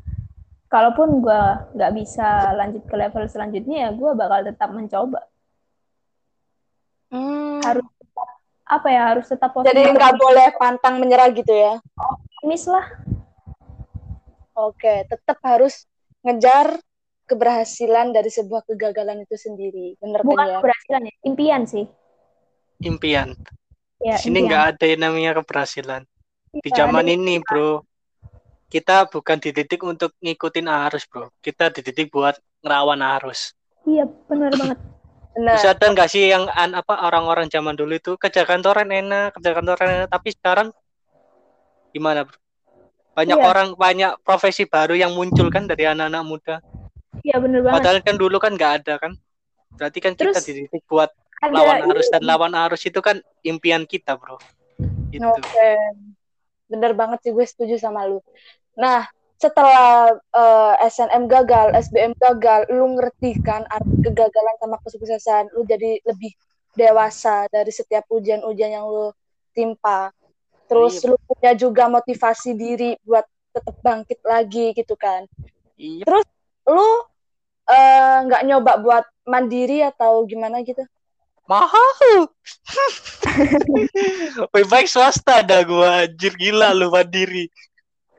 [0.72, 1.42] Kalaupun gue
[1.76, 5.28] nggak bisa lanjut ke level selanjutnya, ya gue bakal tetap mencoba.
[7.64, 7.70] Hmm.
[7.80, 8.28] Harus tetap,
[8.68, 9.02] apa ya?
[9.08, 9.72] Harus tetap positif.
[9.72, 11.80] Jadi nggak boleh pantang menyerah gitu ya?
[11.96, 12.86] Optimis lah
[14.54, 15.82] Oke, tetap harus
[16.22, 16.78] ngejar
[17.26, 19.98] keberhasilan dari sebuah kegagalan itu sendiri.
[19.98, 20.54] Benar Bukan kan ya?
[20.62, 21.84] keberhasilan ya, impian sih.
[22.86, 23.34] Impian.
[23.98, 26.06] Ya, Di sini nggak ada yang namanya keberhasilan.
[26.54, 27.82] Ya, Di zaman ini, Bro,
[28.70, 31.34] kita bukan dididik untuk ngikutin arus, Bro.
[31.42, 33.58] Kita dididik buat ngerawan arus.
[33.82, 34.78] Iya, benar banget.
[35.34, 35.58] Benar.
[35.58, 39.50] Bisa dan nggak sih yang an, apa orang-orang zaman dulu itu kerja kantoran enak, kerja
[39.50, 40.70] kantoran enak, tapi sekarang
[41.90, 42.44] gimana, Bro?
[43.14, 43.46] banyak iya.
[43.46, 46.56] orang banyak profesi baru yang muncul kan dari anak-anak muda
[47.22, 49.12] iya benar banget padahal kan dulu kan nggak ada kan
[49.78, 51.10] berarti kan Terus, kita dididik buat
[51.46, 54.38] lawan arus dan lawan arus itu kan impian kita bro
[55.14, 55.22] gitu.
[55.22, 55.78] oke okay.
[56.66, 58.18] bener banget sih gue setuju sama lu
[58.74, 59.06] nah
[59.38, 65.66] setelah uh, eh, SNM gagal, SBM gagal, lu ngerti kan arti kegagalan sama kesuksesan, lu
[65.66, 66.32] jadi lebih
[66.74, 69.10] dewasa dari setiap ujian-ujian yang lu
[69.54, 70.10] timpa.
[70.70, 71.06] Terus iya.
[71.12, 75.26] lu punya juga motivasi diri buat tetap bangkit lagi gitu kan.
[75.74, 76.06] Iya.
[76.06, 76.26] terus
[76.70, 76.88] lu
[77.66, 80.86] eh, nggak uh, nyoba buat mandiri atau gimana gitu?
[81.44, 82.30] Mahal.
[84.54, 86.32] Lebih baik swasta ada gua anjir.
[86.40, 87.52] Gila lu mandiri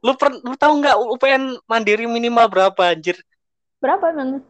[0.05, 3.17] lu per lu tahu nggak UPN mandiri minimal berapa anjir?
[3.81, 4.45] Berapa emang?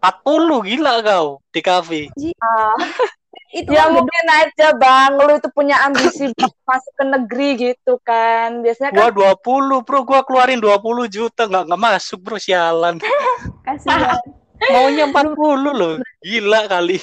[0.00, 2.02] 40 gila kau di kafe.
[2.40, 2.76] Ah.
[3.50, 5.18] Itu ya kan mungkin aja bang.
[5.18, 6.30] Lu itu punya ambisi
[6.70, 8.62] masuk ke negeri gitu kan.
[8.62, 10.06] Biasanya kan gua 20 bro.
[10.06, 11.50] Gua keluarin 20 juta.
[11.50, 12.38] Nggak nggak masuk bro.
[12.38, 13.02] Sialan.
[13.66, 14.22] Kasihan.
[14.72, 15.34] Maunya 40
[15.66, 15.98] loh.
[16.22, 17.02] Gila kali.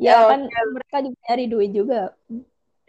[0.00, 2.12] Ya, ya kan mereka juga nyari duit juga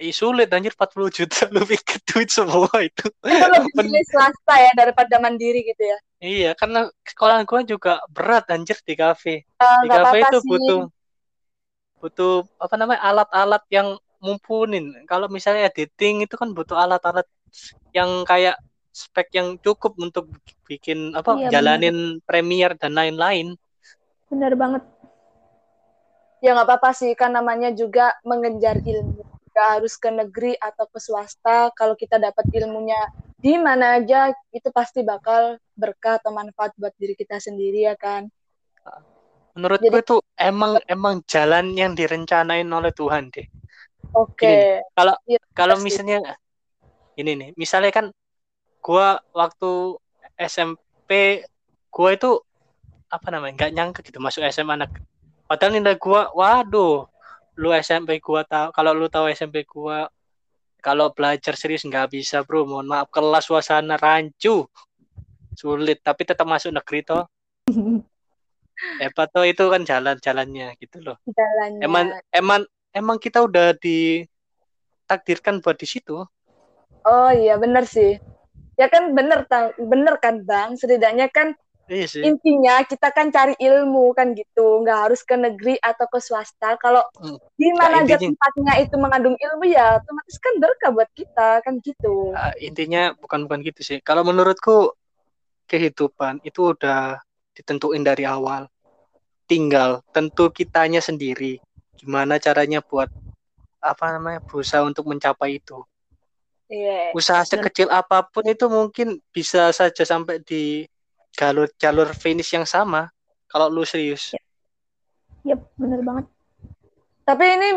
[0.02, 3.06] Ih, sulit anjir 40 juta lu pikir duit semua itu.
[3.22, 3.46] Itu
[3.78, 5.98] lebih swasta ya daripada mandiri gitu ya.
[6.18, 9.46] Iya, karena sekolah gua juga berat anjir di kafe.
[9.62, 10.50] Uh, di kafe itu sih.
[10.50, 10.82] butuh
[12.02, 15.06] butuh apa namanya alat-alat yang mumpunin.
[15.06, 17.30] Kalau misalnya editing itu kan butuh alat-alat
[17.94, 18.58] yang kayak
[18.90, 20.34] spek yang cukup untuk
[20.66, 22.26] bikin apa iya, jalanin bener.
[22.26, 23.54] Premiere dan lain-lain.
[24.34, 24.82] Bener banget.
[26.42, 29.31] Ya nggak apa-apa sih kan namanya juga mengejar ilmu.
[29.52, 31.70] Gak harus ke negeri atau ke swasta.
[31.76, 32.98] Kalau kita dapat ilmunya
[33.36, 38.32] di mana aja, itu pasti bakal berkah atau manfaat buat diri kita sendiri ya kan.
[39.52, 43.44] Menurut Jadi- gue tuh emang emang jalan yang direncanain oleh Tuhan deh.
[44.16, 44.80] Oke.
[44.96, 45.86] Kalau Iya, kalau pasti.
[45.92, 46.18] misalnya
[47.20, 48.06] ini nih, misalnya kan
[48.80, 50.00] gua waktu
[50.40, 51.44] SMP
[51.92, 52.40] gua itu
[53.12, 55.04] apa namanya nggak nyangka gitu masuk SMA anak.
[55.52, 57.11] Padahal nilai gua, waduh,
[57.60, 60.08] lu SMP gua tahu kalau lu tahu SMP gua
[60.82, 64.66] kalau belajar serius nggak bisa bro, mohon maaf kelas suasana rancu
[65.54, 67.28] sulit tapi tetap masuk negeri toh
[69.02, 71.82] hebat toh itu kan jalan-jalannya gitu loh Jalannya.
[71.86, 72.62] emang emang
[72.96, 76.26] emang kita udah ditakdirkan buat di situ
[77.02, 78.22] Oh iya bener sih.
[78.78, 79.74] Ya kan bener Tang.
[79.78, 80.78] bener kan bang.
[80.78, 81.58] Setidaknya kan
[81.92, 84.80] iya sih intinya kita kan cari ilmu kan gitu.
[84.80, 86.80] Nggak harus ke negeri atau ke swasta.
[86.80, 87.36] Kalau Hmm.
[87.60, 91.84] di mana aja intinya- tempatnya itu mengandung ilmu ya otomatis kan berkah buat kita kan
[91.84, 92.32] gitu.
[92.32, 94.00] Ah, intinya bukan bukan gitu sih.
[94.00, 94.96] Kalau menurutku
[95.68, 97.20] kehidupan itu udah
[97.52, 98.72] ditentuin dari awal.
[99.46, 101.60] Tinggal tentu kitanya sendiri
[102.00, 103.12] gimana caranya buat
[103.84, 105.84] apa namanya berusaha untuk mencapai itu.
[106.72, 107.12] Iya.
[107.12, 110.88] Usaha sekecil apa pun itu mungkin bisa saja sampai di
[111.36, 113.10] jalur jalur finish yang sama.
[113.48, 114.32] Kalau lu serius.
[115.44, 116.26] Yep, bener banget.
[117.28, 117.70] Tapi ini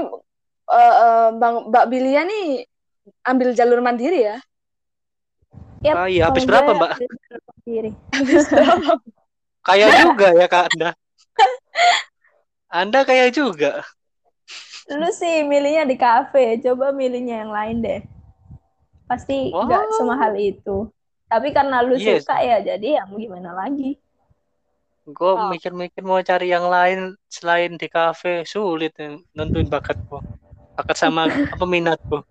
[0.70, 2.62] eh, eh, bang Mbak Bilia nih
[3.26, 4.36] ambil jalur mandiri ya.
[5.84, 6.92] Yep, Ah, iya, habis berapa, Mbak?
[6.96, 7.90] ambil jalur sendiri.
[9.64, 10.90] Kayak juga ya Kak Anda.
[12.68, 13.84] Anda kayak juga.
[14.92, 18.00] Lu sih milihnya di kafe, coba milihnya yang lain deh.
[19.08, 19.64] Pasti Wow.
[19.68, 20.88] nggak semahal itu.
[21.28, 22.22] Tapi karena lu Yes.
[22.24, 23.96] suka ya, jadi ya mau gimana lagi.
[25.04, 25.52] Gue Oh.
[25.52, 30.20] mikir-mikir mau cari yang lain selain di kafe sulit ya, nentuin bakat gue.
[30.76, 32.24] Bakat sama apa minat gue.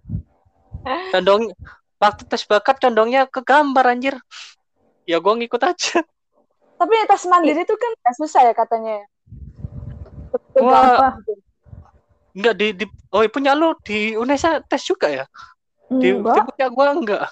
[1.13, 1.53] Condong
[2.01, 4.15] waktu tes bakat condongnya ke gambar anjir.
[5.05, 6.01] Ya gue ngikut aja.
[6.79, 8.93] Tapi tes mandiri itu kan nggak susah ya katanya.
[8.99, 9.05] ya.
[10.59, 11.13] Wah.
[11.21, 11.33] gitu.
[12.33, 15.25] Enggak di, di oh punya lu di Unesa tes juga ya?
[15.93, 17.23] Di, di Enggak, punya gue enggak.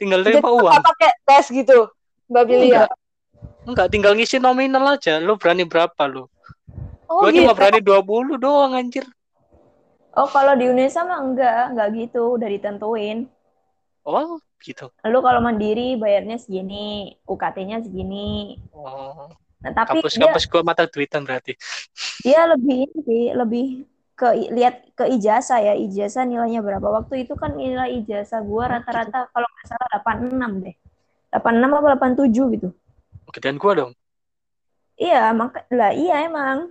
[0.00, 0.72] Tinggal terima uang.
[0.72, 1.92] nggak pakai tes gitu,
[2.32, 2.88] Mbak Bilia.
[3.68, 5.20] Enggak, tinggal ngisi nominal aja.
[5.20, 6.24] Lu berani berapa lu?
[7.04, 7.44] Oh Gue gitu.
[7.44, 9.04] cuma berani 20 doang anjir.
[10.16, 13.28] Oh, kalau di Unesa mah enggak, enggak gitu, udah ditentuin.
[14.02, 14.88] Oh, gitu.
[15.04, 18.56] Lu kalau mandiri bayarnya segini, UKT-nya segini.
[18.72, 19.28] Oh,
[19.60, 21.52] Nah, tapi dia, kampus-kampus gue mata duitan berarti.
[22.24, 23.66] dia lebih ini sih, lebih
[24.20, 26.84] ke lihat ke ijazah ya, ijazah nilainya berapa.
[26.84, 30.76] Waktu itu kan nilai ijazah gua rata-rata kalau nggak salah 86 deh.
[31.32, 32.68] 86 apa 87 gitu.
[33.32, 33.92] Gedean gue dong.
[35.00, 36.68] Iya, maka lah iya emang.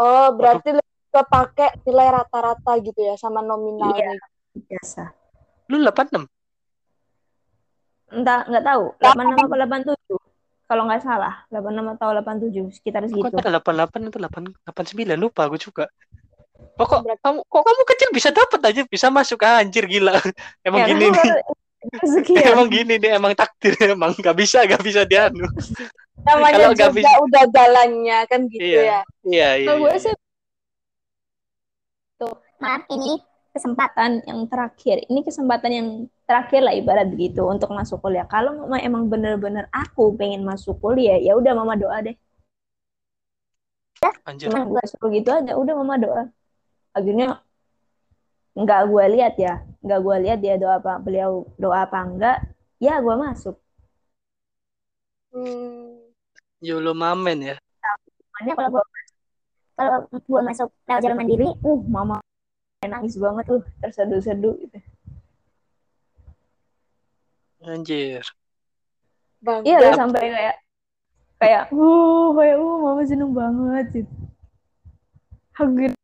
[0.00, 4.16] Oh berarti lebih kepake nilai rata-rata gitu ya sama nominalnya.
[4.56, 5.12] Ijazah.
[5.68, 6.24] Lu 86?
[8.16, 9.54] Entah nggak tahu, 86 apa
[9.92, 10.16] 87.
[10.66, 13.34] Kalau nggak salah, 86 atau 87 sekitar Kok segitu.
[13.38, 15.84] ada 88 itu 8 89 lupa gue juga.
[16.76, 20.12] Kok, kok kamu kok kamu kecil bisa dapat aja bisa masuk ah, anjir gila.
[20.66, 21.24] Emang Ya, gini nih.
[22.36, 22.52] ya.
[22.52, 25.46] Emang gini nih emang takdir emang nggak bisa nggak bisa dianu.
[26.26, 28.82] Namanya Kalau nggak juga bisa- udah jalannya kan gitu Iya.
[28.82, 29.00] ya.
[29.24, 29.68] Iya iya.
[29.70, 30.02] Kalau gue iya.
[30.04, 30.14] sih
[32.56, 33.20] Maaf, ini
[33.52, 34.24] kesempatan.
[34.24, 35.04] yang terakhir.
[35.12, 35.88] Ini kesempatan yang
[36.24, 38.24] terakhir lah ibarat begitu untuk masuk kuliah.
[38.24, 42.16] Kalau memang emang bener-bener aku pengen masuk kuliah, ya udah mama doa deh.
[44.24, 44.48] Anjir.
[44.48, 46.22] Cuma gue suruh gitu aja, udah mama doa.
[46.96, 47.44] Akhirnya
[48.56, 52.38] nggak gue lihat ya, nggak gue lihat dia doa apa, beliau doa apa enggak,
[52.80, 53.60] ya gue masuk.
[55.36, 56.00] Hmm.
[56.64, 57.56] Yulu mamen ya.
[58.32, 58.84] Makanya kalau gua
[59.76, 62.16] kalau gua masuk lewat jalur mandiri, Uh, mama
[62.80, 64.78] nangis banget tuh, terseduh-seduh gitu.
[67.64, 68.24] Anjir.
[69.44, 69.64] Bang.
[69.64, 70.56] Iya lah sampai kayak
[71.36, 74.14] kayak uh kayak uh mama seneng banget gitu.
[75.56, 75.95] Hampir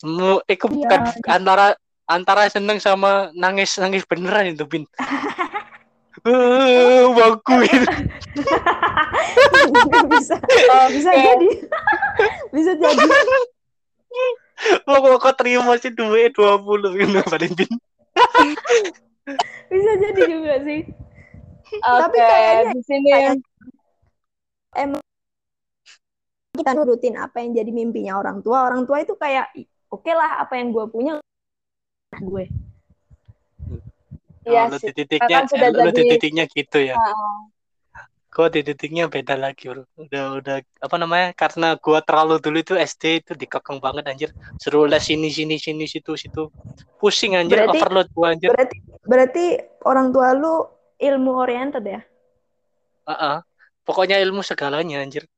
[0.00, 0.76] Mu, eh, kok Iya.
[0.76, 1.66] bukan antara
[2.04, 4.84] antara seneng sama nangis nangis beneran itu bin.
[6.18, 7.86] Eh, bangku itu.
[10.10, 10.34] bisa
[10.90, 11.48] bisa jadi
[12.54, 13.06] bisa jadi
[14.82, 17.70] Lo kok kok terima sih duit 20 ini paling bin.
[19.70, 20.80] bisa jadi juga sih
[21.70, 23.10] Oke, Tapi kayaknya- di sini
[24.74, 25.02] emang
[26.50, 29.54] kita nurutin apa yang jadi mimpinya orang tua orang tua itu kayak
[29.88, 31.14] oke lah apa yang gue punya
[32.14, 32.44] gue
[34.48, 34.96] Iya Oh, lu sih.
[34.96, 36.96] titiknya, Kan sudah lu di jadi- titiknya gitu ya.
[38.32, 39.84] Gua dididiknya beda lagi, Bro.
[40.00, 41.36] Udah udah apa namanya?
[41.36, 44.30] Karena gua terlalu dulu itu SD itu dikekang banget anjir.
[44.56, 46.48] Suruh les sini sini sini situ situ.
[46.96, 48.48] Pusing anjir, Berarti- overload gua anjir.
[48.48, 49.44] Berarti berarti
[49.84, 50.64] orang tua lu
[50.96, 52.00] ilmu oriented ya?
[53.04, 53.36] Heeh.
[53.84, 55.28] Pokoknya ilmu segalanya anjir.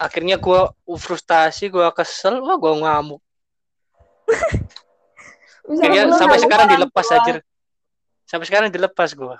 [0.00, 3.20] Akhirnya gua frustasi, gua kesel, wah gua ngamuk.
[5.68, 7.36] Lu sampai sekarang dilepas anjir.
[8.26, 9.36] Sampai sekarang dilepas gua.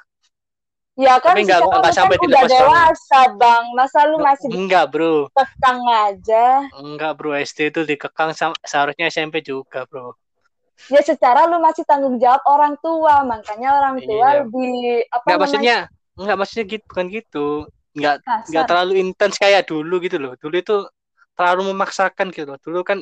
[0.92, 4.48] Ya kan Tapi nggak- nggak lu sampai kan udah dilepas dewasa bang, masa lu masih
[4.52, 5.32] Enggak, Bro.
[5.32, 6.46] dikekang aja?
[6.76, 7.32] Enggak, Bro.
[7.32, 10.12] SD itu dikekang seharusnya SMP juga, Bro.
[10.92, 14.38] Ya secara lu masih tanggung jawab orang tua, makanya orang tua Iya.
[14.44, 15.40] lebih apa Enggak namanya?
[15.40, 15.76] maksudnya,
[16.20, 17.46] enggak maksudnya gitu, bukan gitu.
[17.92, 18.68] Enggak enggak kasar.
[18.68, 20.32] terlalu intens kayak dulu gitu loh.
[20.40, 20.76] Dulu itu
[21.36, 22.58] terlalu memaksakan gitu loh.
[22.60, 22.98] Dulu kan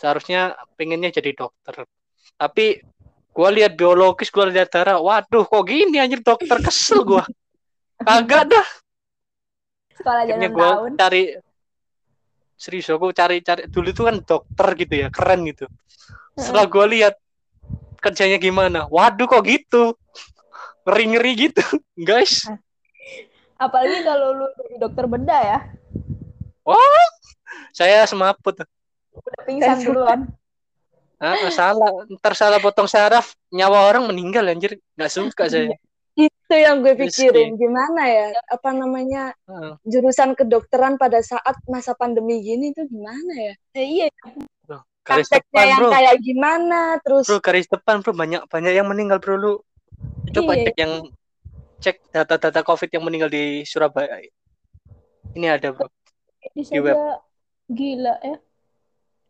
[0.00, 1.86] seharusnya pengennya jadi dokter.
[2.34, 2.80] Tapi
[3.30, 7.22] gua lihat biologis, gua lihat darah, waduh kok gini anjir dokter kesel gua.
[8.06, 8.66] Kagak dah.
[9.94, 10.92] Sekolah aja Akhirnya 6 gua tahun.
[10.96, 11.22] cari
[12.60, 15.68] serius aku cari cari dulu itu kan dokter gitu ya, keren gitu.
[16.34, 17.14] Setelah gua lihat
[18.00, 19.94] kerjanya gimana, waduh kok gitu.
[20.88, 21.62] Ngeri-ngeri gitu,
[22.08, 22.48] guys.
[23.60, 25.58] Apalagi kalau lu jadi dokter bedah ya.
[27.76, 28.56] Saya semaput.
[29.12, 30.20] Udah pingsan duluan.
[31.20, 34.80] Ah, salah, ntar salah potong saraf, nyawa orang meninggal anjir.
[34.96, 35.76] Nggak suka saya.
[36.16, 38.26] Itu yang gue pikirin, gimana ya?
[38.50, 39.72] Apa namanya Heeh.
[39.86, 43.54] jurusan kedokteran pada saat masa pandemi gini tuh gimana ya?
[43.76, 44.06] Eh, iya.
[45.00, 45.90] Prakteknya depan, yang bro.
[45.92, 46.80] kayak gimana?
[47.00, 48.12] Terus Bro, garis depan, bro.
[48.12, 49.36] Banyak banyak yang meninggal, bro.
[49.36, 49.52] Lu
[50.32, 50.64] coba Iya.
[50.72, 50.92] cek yang
[51.80, 54.20] cek data-data COVID yang meninggal di Surabaya.
[55.32, 55.88] Ini ada, bro.
[56.52, 56.96] Bisa Di web.
[57.70, 58.36] gila ya.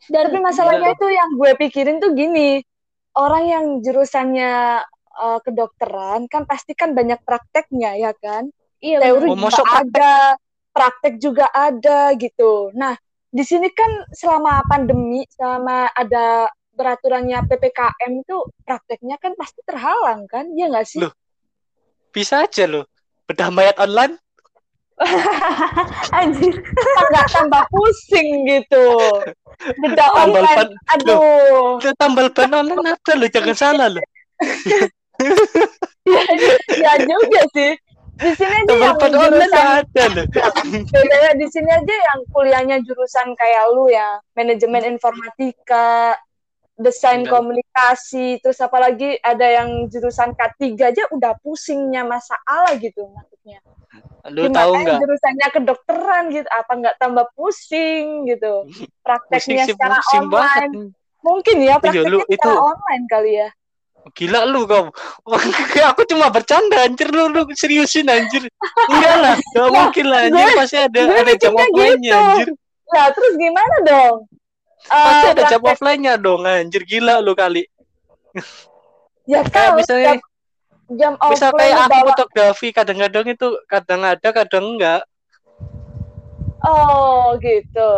[0.09, 2.65] Dan tapi masalahnya itu yang gue pikirin tuh gini,
[3.15, 4.81] orang yang jurusannya
[5.13, 8.49] uh, kedokteran kan pasti kan banyak prakteknya ya kan?
[8.81, 9.77] iya Teori Oh, juga praktek.
[9.85, 10.13] ada,
[10.73, 12.73] praktek juga ada gitu.
[12.73, 12.97] Nah,
[13.29, 20.49] di sini kan selama pandemi, selama ada peraturannya PPKM itu prakteknya kan pasti terhalang kan?
[20.57, 21.05] Ya nggak sih?
[21.05, 21.13] Loh.
[22.11, 22.85] Bisa aja loh.
[23.31, 24.19] Bedah mayat online.
[26.19, 26.61] Anjir.
[27.09, 28.85] Nggak tambah pusing gitu.
[29.81, 30.69] Beda Tambal online, ban.
[30.97, 31.81] aduh.
[31.81, 33.29] Itu tambal ban online ada loh.
[33.31, 34.05] Jangan salah loh.
[36.85, 37.73] ya juga sih.
[38.21, 40.27] Di sini aja Tambal yang jurusan ada loh.
[40.93, 46.21] bedanya di sini aja yang kuliahnya jurusan kayak lu ya, manajemen informatika,
[46.81, 47.37] desain Enggak.
[47.37, 53.61] komunikasi, terus apalagi ada yang jurusan K3 aja udah pusingnya masalah gitu maksudnya.
[54.29, 55.01] Lu Gimana tahu yang nggak?
[55.01, 58.65] jurusannya kedokteran gitu, apa nggak tambah pusing gitu.
[58.69, 60.61] Pusing Prakteknya sih, secara pusing banget.
[60.73, 60.75] online.
[61.21, 63.49] Mungkin ya Iya, prakteknya lu secara itu- online kali ya.
[64.01, 64.89] Gila lu kau.
[65.93, 68.49] aku cuma bercanda anjir lu lu seriusin anjir.
[68.89, 72.09] Enggak lah, gak Ya, mungkin lah anjir pasti ada ada jam gitu.
[72.09, 72.49] anjir.
[72.91, 74.17] Nah, terus gimana dong?
[74.85, 77.69] Pasti Eh, ada jam offline-nya dong anjir gila lu kali.
[79.29, 80.19] Ya Kayak misalnya jam,
[80.97, 85.03] jam misal kayak aku bawa fotografi kadang-kadang itu kadang ada kadang enggak.
[86.61, 87.91] Oh gitu.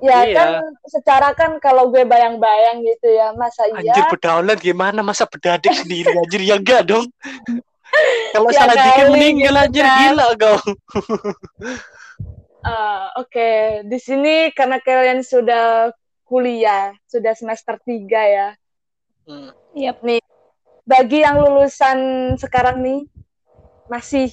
[0.00, 0.32] Ya Iya.
[0.32, 0.50] kan
[0.88, 5.60] secara kan kalau gue bayang-bayang gitu ya masa iya Anjir beda online gimana masa beda
[5.60, 7.04] adik sendiri anjir ya enggak dong.
[8.32, 9.98] Kalau Ya salah dikit meninggal gitu anjir kan.
[10.00, 10.56] gila kau.
[12.60, 13.50] Eh, Oke,
[13.88, 15.88] di sini karena kalian sudah
[16.28, 18.48] kuliah, sudah semester 3 ya.
[19.24, 19.50] Hmm.
[19.72, 20.04] Yap.
[20.84, 21.98] Bagi yang lulusan
[22.36, 23.00] sekarang nih
[23.86, 24.28] masih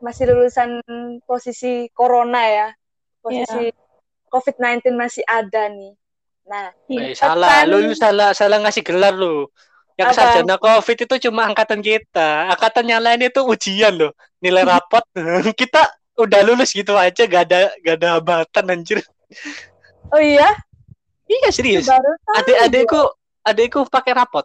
[0.00, 0.80] masih lulusan
[1.24, 2.68] posisi corona ya.
[3.20, 3.72] Posisi
[4.28, 5.92] COVID-19 masih ada nih.
[6.48, 7.16] Nah, Eh, Iya.
[7.16, 9.48] salah, Pesan- lu, lu salah salah ngasih gelar lu.
[9.96, 10.16] Yang Apa?
[10.16, 12.48] sarjana COVID itu cuma angkatan kita.
[12.52, 14.12] Angkatan yang lain itu ujian loh.
[14.40, 15.04] Nilai rapot.
[15.60, 15.84] kita
[16.20, 18.98] udah lulus gitu aja gak ada gak ada hambatan anjir.
[20.08, 20.52] oh iya,
[21.24, 21.86] Iya serius.
[22.34, 22.98] Adik-adikku
[23.40, 24.42] adikku pakai rapot.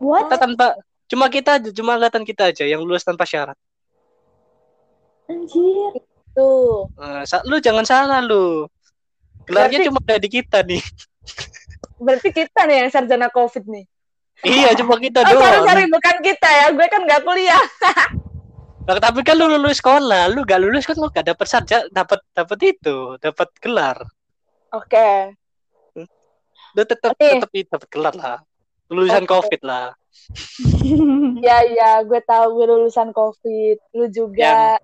[0.00, 0.26] What?
[0.26, 0.66] Kita tanpa
[1.04, 3.54] cuma kita aja, cuma angkatan kita aja yang lulus tanpa syarat.
[5.28, 6.00] Anjir.
[6.32, 6.88] tuh.
[6.96, 8.64] Eh, sa- lu jangan salah lu.
[9.44, 10.80] Gelarnya Berarti- cuma ada di kita nih.
[12.00, 13.84] Berarti kita nih yang sarjana COVID nih.
[14.42, 15.44] iya, cuma kita Oh, doang.
[15.44, 16.66] sorry, sorry, bukan kita ya.
[16.72, 17.60] Gue kan nggak kuliah.
[18.82, 22.18] Nah, tapi kan lu lulus sekolah, lu gak lulus kan lu gak dapet sarja, dapat
[22.34, 24.02] dapat itu, dapat gelar.
[24.74, 25.38] Oke.
[26.74, 27.38] Lu tetap Oke.
[27.38, 28.38] tetap dapat gelar lah.
[28.90, 29.30] Lulusan Oke.
[29.30, 29.94] COVID lah.
[31.38, 33.76] Iya, iya, gue tahu gue lulusan COVID.
[33.94, 34.76] Lu juga.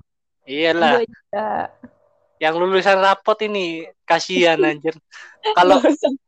[0.49, 1.49] Iyalah, Gua juga.
[2.38, 4.94] yang lulusan rapot ini kasihan anjir.
[5.59, 5.80] Kalau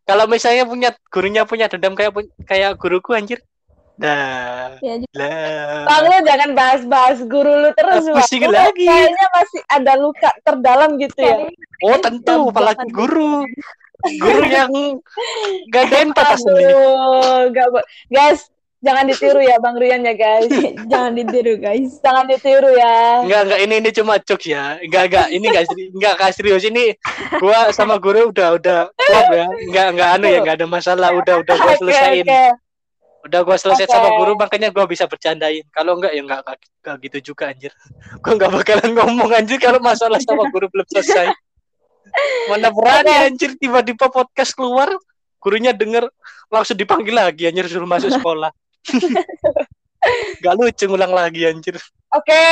[0.06, 2.14] kalau misalnya punya gurunya punya dendam kayak
[2.46, 3.42] kayak guruku anjir.
[4.00, 5.84] Nah, Ya, lah.
[5.84, 8.24] Bang lu jangan bahas-bahas guru lu terus, Ah, Bang.
[8.24, 8.88] pusing lagi.
[8.88, 11.36] Kayaknya masih ada luka terdalam gitu ya.
[11.84, 13.44] Oh tentu, apalagi guru.
[14.00, 14.72] Guru yang
[15.68, 16.40] gak ada empat.
[16.40, 17.66] Aduh, gak
[18.08, 18.48] guys,
[18.80, 20.48] jangan ditiru ya Bang Rian ya guys.
[20.90, 22.00] Jangan ditiru, guys.
[22.00, 23.20] Jangan ditiru ya.
[23.20, 24.80] Enggak, enggak, ini ini cuma jokes ya.
[24.80, 26.96] Enggak, enggak, ini enggak enggak enggak serius ini.
[27.36, 29.46] Gua sama guru udah udah klop ya.
[29.68, 31.12] Enggak enggak anu ya, enggak ada masalah.
[31.12, 32.24] Udah udah gua selesaiin.
[32.24, 32.69] oke.
[33.20, 33.92] Udah gua selesai Oke.
[33.92, 35.64] sama guru makanya gua bisa bercandain.
[35.72, 37.72] Kalau enggak ya enggak enggak, enggak gitu juga anjir.
[38.24, 41.28] Gua enggak bakalan ngomong anjir kalau masalah sama guru belum selesai.
[42.48, 43.26] Mana berani Oke.
[43.28, 44.90] anjir tiba-tiba podcast keluar,
[45.38, 46.08] gurunya denger
[46.50, 48.50] langsung dipanggil lagi anjir suruh masuk sekolah.
[50.42, 51.76] Gak lucu ngulang lagi anjir.
[52.10, 52.44] Oke,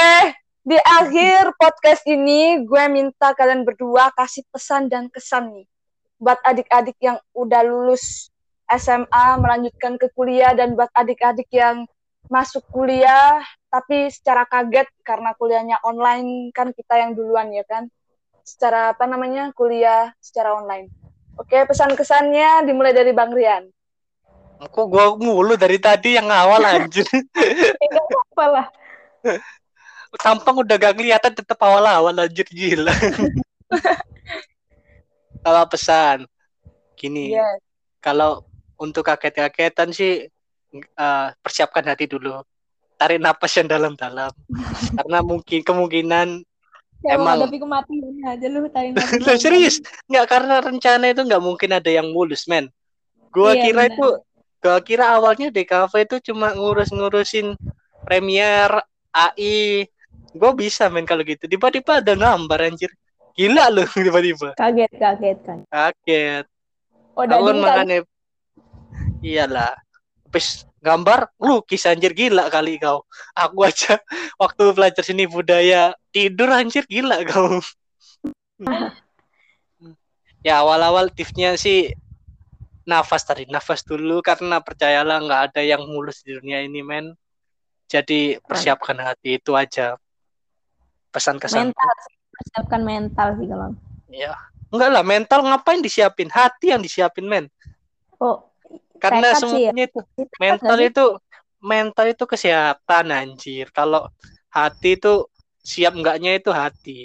[0.68, 5.66] di akhir podcast ini gue minta kalian berdua kasih pesan dan kesan nih
[6.20, 8.28] buat adik-adik yang udah lulus
[8.76, 11.88] SMA melanjutkan ke kuliah dan buat adik-adik yang
[12.28, 17.88] masuk kuliah tapi secara kaget karena kuliahnya online kan kita yang duluan ya kan
[18.44, 20.88] secara apa namanya kuliah secara online.
[21.36, 23.68] Oke, pesan kesannya dimulai dari Bang Rian.
[24.58, 27.06] Kok gua mulu dari tadi yang awal anjir.
[28.34, 28.66] Apalah.
[30.18, 32.90] Tampang udah gak kelihatan tetap awal-awal anjir gila.
[35.44, 36.26] Kalau pesan
[36.98, 37.62] gini, Yes.
[38.02, 38.42] kalau
[38.78, 40.26] untuk kaget-kagetan sih
[40.74, 42.40] eh, persiapkan hati dulu.
[42.98, 44.30] Tarik napas yang dalam-dalam.
[44.98, 46.28] Karena mungkin kemungkinan
[46.98, 47.38] Ya, Emang.
[47.38, 49.22] menghadapi kematian aja lu tarik nafas.
[49.22, 49.76] Loh, serius
[50.10, 52.66] nggak karena rencana itu nggak mungkin ada yang mulus men.
[53.30, 53.94] Gua Iya, kira benar.
[53.94, 54.08] itu
[54.58, 57.54] gua kira awalnya DKV itu cuma ngurus-ngurusin
[58.02, 58.82] Premiere,
[59.14, 59.86] AI.
[60.34, 61.46] Gua bisa men kalau gitu.
[61.46, 62.90] Tiba-tiba ada gambar anjir.
[63.38, 64.58] Gila loh tiba-tiba.
[64.58, 65.58] Kaget, kaget kan.
[65.70, 66.44] Kaget.
[67.14, 68.02] Oh, kali makanya
[69.22, 69.74] iyalah.
[70.28, 73.02] Habis gambar lukis anjir gila kali kau.
[73.34, 73.98] Aku aja
[74.42, 77.58] waktu belajar seni budaya tidur anjir gila kau.
[80.46, 81.90] ya awal-awal tipsnya sih
[82.88, 87.12] nafas tadi nafas dulu karena percayalah nggak ada yang mulus di dunia ini men.
[87.88, 89.96] Jadi persiapkan hati itu aja.
[91.08, 91.72] Pesan kesan.
[91.72, 91.96] mental.
[92.28, 93.72] Persiapkan mental sih kalau.
[94.12, 94.36] Ya.
[94.68, 96.28] Enggak lah mental ngapain disiapin?
[96.28, 97.48] Hati yang disiapin men.
[98.20, 98.47] Oh,
[98.98, 99.70] karena Tekad sih ya.
[99.72, 101.04] semuanya itu itu mental itu
[101.58, 104.06] mental itu kesehatan anjir kalau
[104.50, 105.26] hati itu
[105.58, 107.00] siap enggaknya itu hati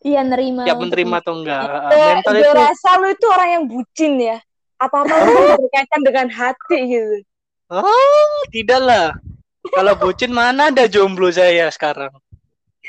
[0.00, 0.64] Iya nerima.
[0.64, 4.38] siap menerima atau enggak Gue, mental gue itu rasa lu itu orang yang bucin ya.
[4.80, 7.16] Apa-apa lu berkaitan dengan hati gitu.
[7.68, 9.06] oh tidak lah
[9.68, 12.10] kalau bucin mana ada jomblo saya sekarang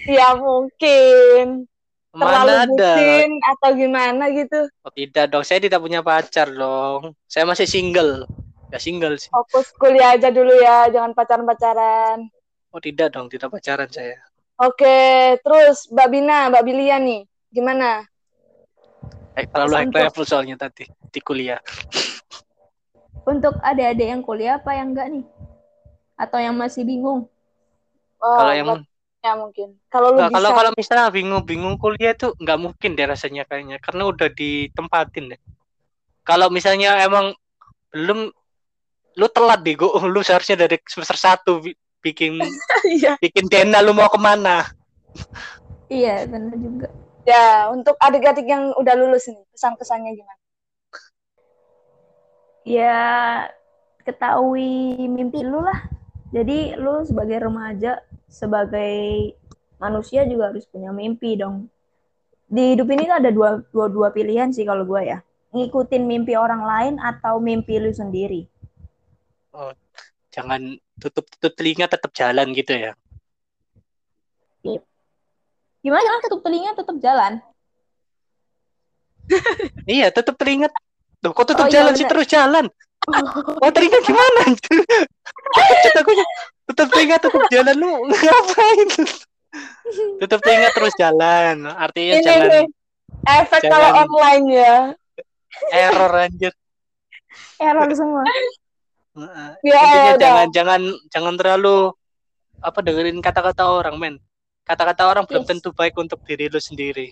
[0.07, 1.67] Ya mungkin.
[2.11, 4.59] Mana Terlalu ada bucin atau gimana gitu.
[4.83, 8.27] oh, tidak dong saya tidak punya pacar dong saya masih single
[8.67, 10.91] ya single sih Fokus kuliah aja dulu ya.
[10.91, 12.27] Jangan pacaran-pacaran.
[12.71, 14.19] oh tidak dong tidak pacaran saya
[14.61, 17.25] Oke, terus Mbak Bina, Mbak Bilia nih.
[17.49, 18.05] Gimana?
[19.33, 21.57] eh, terlalu high level soalnya tadi di kuliah
[23.25, 25.25] Untuk adik-adik yang kuliah apa yang enggak nih?
[26.13, 27.25] Atau yang masih bingung?
[28.21, 28.67] Oh, kalau yang
[29.21, 29.77] ya mungkin.
[29.87, 30.33] Kalau lu bisa.
[30.41, 35.39] kalau kalau misalnya bingung-bingung kuliah tuh nggak mungkin deh rasanya kayaknya karena udah ditempatin deh.
[36.25, 37.33] Kalau misalnya emang
[37.93, 38.33] belum
[39.17, 42.41] lu telat deh, gua lu seharusnya dari semester satu bi- bikin
[42.97, 43.15] Iya.
[43.21, 44.65] bikin dena lu mau ke mana?
[45.91, 46.87] Iya, benar juga.
[47.21, 50.41] Ya, untuk adik-adik yang udah lulus nih, pesan-kesannya gimana?
[52.65, 52.97] Ya
[54.01, 55.77] ketahui mimpi lu lah.
[56.31, 58.01] Jadi lu sebagai remaja,
[58.31, 59.35] sebagai
[59.75, 61.67] manusia juga harus punya mimpi dong.
[62.47, 65.19] Di hidup ini tuh ada dua, dua, dua pilihan sih kalau gue ya.
[65.51, 68.47] Ngikutin mimpi orang lain atau mimpi lu sendiri.
[70.31, 72.95] Jangan tutup-tutup telinga tetap jalan gitu ya.
[75.81, 77.33] Gimana kan tutup telinga tetap jalan?
[79.87, 80.67] Iya, tutup telinga.
[81.21, 82.11] Tuh, kok tutup Oh, iya, jalan sih bener.
[82.15, 82.65] terus jalan?
[83.63, 84.41] Oh, telinga gimana?
[86.01, 86.11] Aku,
[86.71, 88.87] tutup telinga tutup jalan lu ngapain?
[90.17, 91.67] Tutup telinga terus jalan.
[91.67, 92.65] Artinya Ini jangan nih,
[93.27, 94.75] efek jangan- kalau online ya.
[95.69, 96.53] error anjir.
[97.59, 98.23] Error semua.
[99.61, 100.17] Ya, Intinya udah.
[100.17, 101.91] jangan jangan jangan terlalu
[102.57, 104.15] apa dengerin kata-kata orang men.
[104.63, 105.49] Kata-kata orang belum Yes.
[105.51, 107.11] tentu baik untuk diri lu sendiri.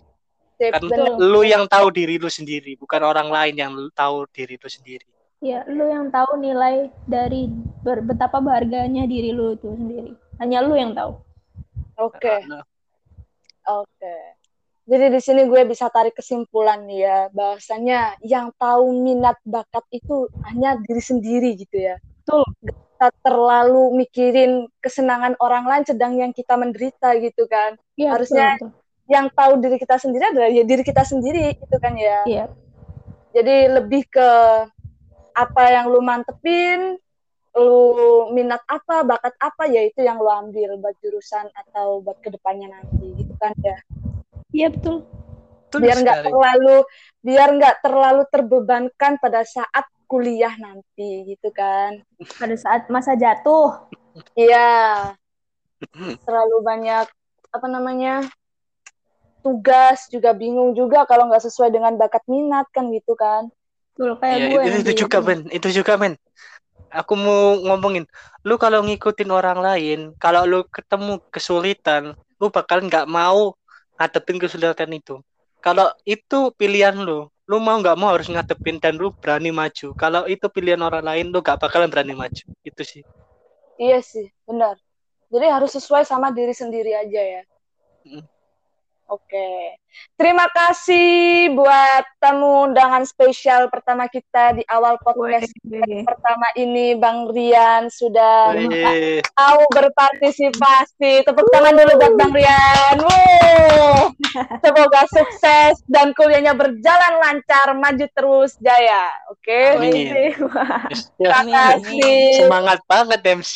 [0.55, 1.19] Sip, Kan bener.
[1.19, 5.03] lu yang tahu diri lu sendiri, bukan orang lain yang tahu diri lu sendiri.
[5.39, 7.47] Ya, lu yang tahu nilai dari
[7.79, 10.11] ber- betapa berharganya diri lu itu sendiri.
[10.35, 11.15] Hanya lu yang tahu.
[11.95, 12.63] Oke, Nah,
[13.65, 14.15] oke.
[14.83, 20.27] Jadi di sini gue bisa tarik kesimpulan nih ya, bahwasanya yang tahu minat bakat itu
[20.43, 21.95] hanya diri sendiri gitu ya.
[22.19, 22.43] Betul.
[22.99, 24.51] kita terlalu mikirin
[24.83, 27.79] kesenangan orang lain sedang yang kita menderita gitu kan.
[27.95, 28.83] Iya, Harusnya- betul, betul.
[29.07, 32.17] Yang tahu diri kita sendiri adalah ya diri kita sendiri gitu kan ya.
[32.27, 32.45] Iya.
[33.31, 34.29] Jadi lebih ke
[35.33, 36.97] apa yang lu mantepin,
[37.55, 42.29] lu minat apa, bakat apa, ya itu yang lu ambil buat jurusan atau buat ke
[42.33, 43.77] depannya nanti gitu kan ya.
[44.53, 45.05] Iya, betul.
[45.69, 46.77] Betul biar nggak terlalu
[47.21, 52.01] biar nggak terlalu terbebankan pada saat kuliah nanti gitu kan.
[52.41, 53.85] Pada saat masa jatuh.
[54.33, 55.13] Iya.
[56.25, 57.05] Terlalu banyak
[57.53, 58.25] apa namanya?
[59.39, 63.47] tugas juga bingung juga kalau nggak sesuai dengan bakat minat kan gitu kan.
[63.99, 64.79] Betul, kayak Iya, gue itu, nanti.
[64.79, 66.13] itu juga men, itu juga men.
[66.87, 68.07] Aku mau ngomongin,
[68.47, 73.59] lu kalau ngikutin orang lain, kalau lu ketemu kesulitan, lu bakal nggak mau
[73.99, 75.19] ngadepin kesulitan itu.
[75.59, 79.91] Kalau itu pilihan lu, lu mau nggak mau harus ngadepin dan lu berani maju.
[79.99, 82.43] Kalau itu pilihan orang lain, lu gak bakalan berani maju.
[82.63, 83.03] Itu sih.
[83.75, 84.79] Iya sih, benar.
[85.27, 87.43] Jadi harus sesuai sama diri sendiri aja ya.
[88.07, 88.38] Mm.
[89.09, 89.73] Oke.
[90.13, 95.49] Terima kasih buat tamu undangan spesial pertama kita di awal podcast
[96.05, 98.53] pertama ini Bang Rian sudah
[99.33, 101.25] mau berpartisipasi.
[101.25, 102.95] Tepuk tangan dulu buat Bang Rian.
[103.01, 104.13] Wuh.
[104.61, 109.09] Semoga sukses dan kuliahnya berjalan lancar, maju terus jaya.
[109.33, 109.73] Oke.
[109.73, 110.37] Amin.
[111.17, 112.45] Ya, Terima kasih.
[112.45, 113.55] semangat banget MC.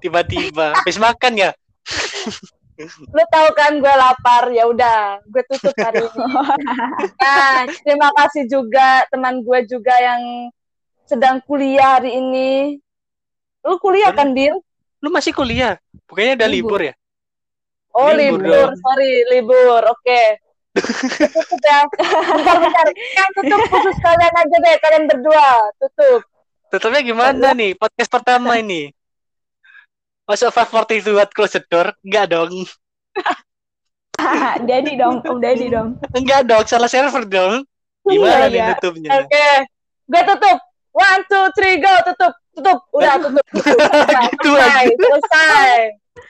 [0.00, 1.50] Tiba-tiba habis makan ya.
[3.12, 6.24] Lu tahu kan gue lapar, ya udah, gue tutup hari ini.
[7.20, 10.48] Nah, terima kasih juga teman gue juga yang
[11.04, 12.80] sedang kuliah hari ini.
[13.62, 14.56] Lu kuliah kan, Bil?
[15.04, 15.76] Lu masih kuliah?
[16.08, 16.88] Bukannya udah libur, Libur.
[16.88, 16.94] ya?
[17.92, 18.74] Oh, Libur libur, dong.
[18.80, 19.82] sorry, libur.
[19.92, 20.22] Oke.
[21.36, 21.84] tutup ya.
[21.92, 22.86] Bentar, bentar.
[22.96, 25.48] Yang tutup khusus kalian aja deh, kalian berdua.
[25.76, 26.20] Tutup.
[26.72, 27.76] Tutupnya gimana nih?
[27.76, 28.88] Podcast pertama ini.
[30.32, 31.92] Masuk 542 buat close the door?
[32.00, 32.48] Enggak dong.
[34.68, 36.00] Daddy dong, Om Daddy dong.
[36.16, 37.68] Enggak dong, salah server dong.
[38.08, 38.66] Gimana Iya, nih iya.
[38.72, 39.10] tutupnya?
[39.20, 39.48] Oke.
[40.08, 40.58] Gue tutup.
[40.96, 41.92] One, two, three, go.
[42.08, 42.32] Tutup.
[42.56, 42.78] Tutup.
[42.96, 43.44] Udah, tutup.
[43.52, 43.76] tutup.
[43.92, 44.84] Udah, Gitu selesai.
[44.96, 46.00] Selesai.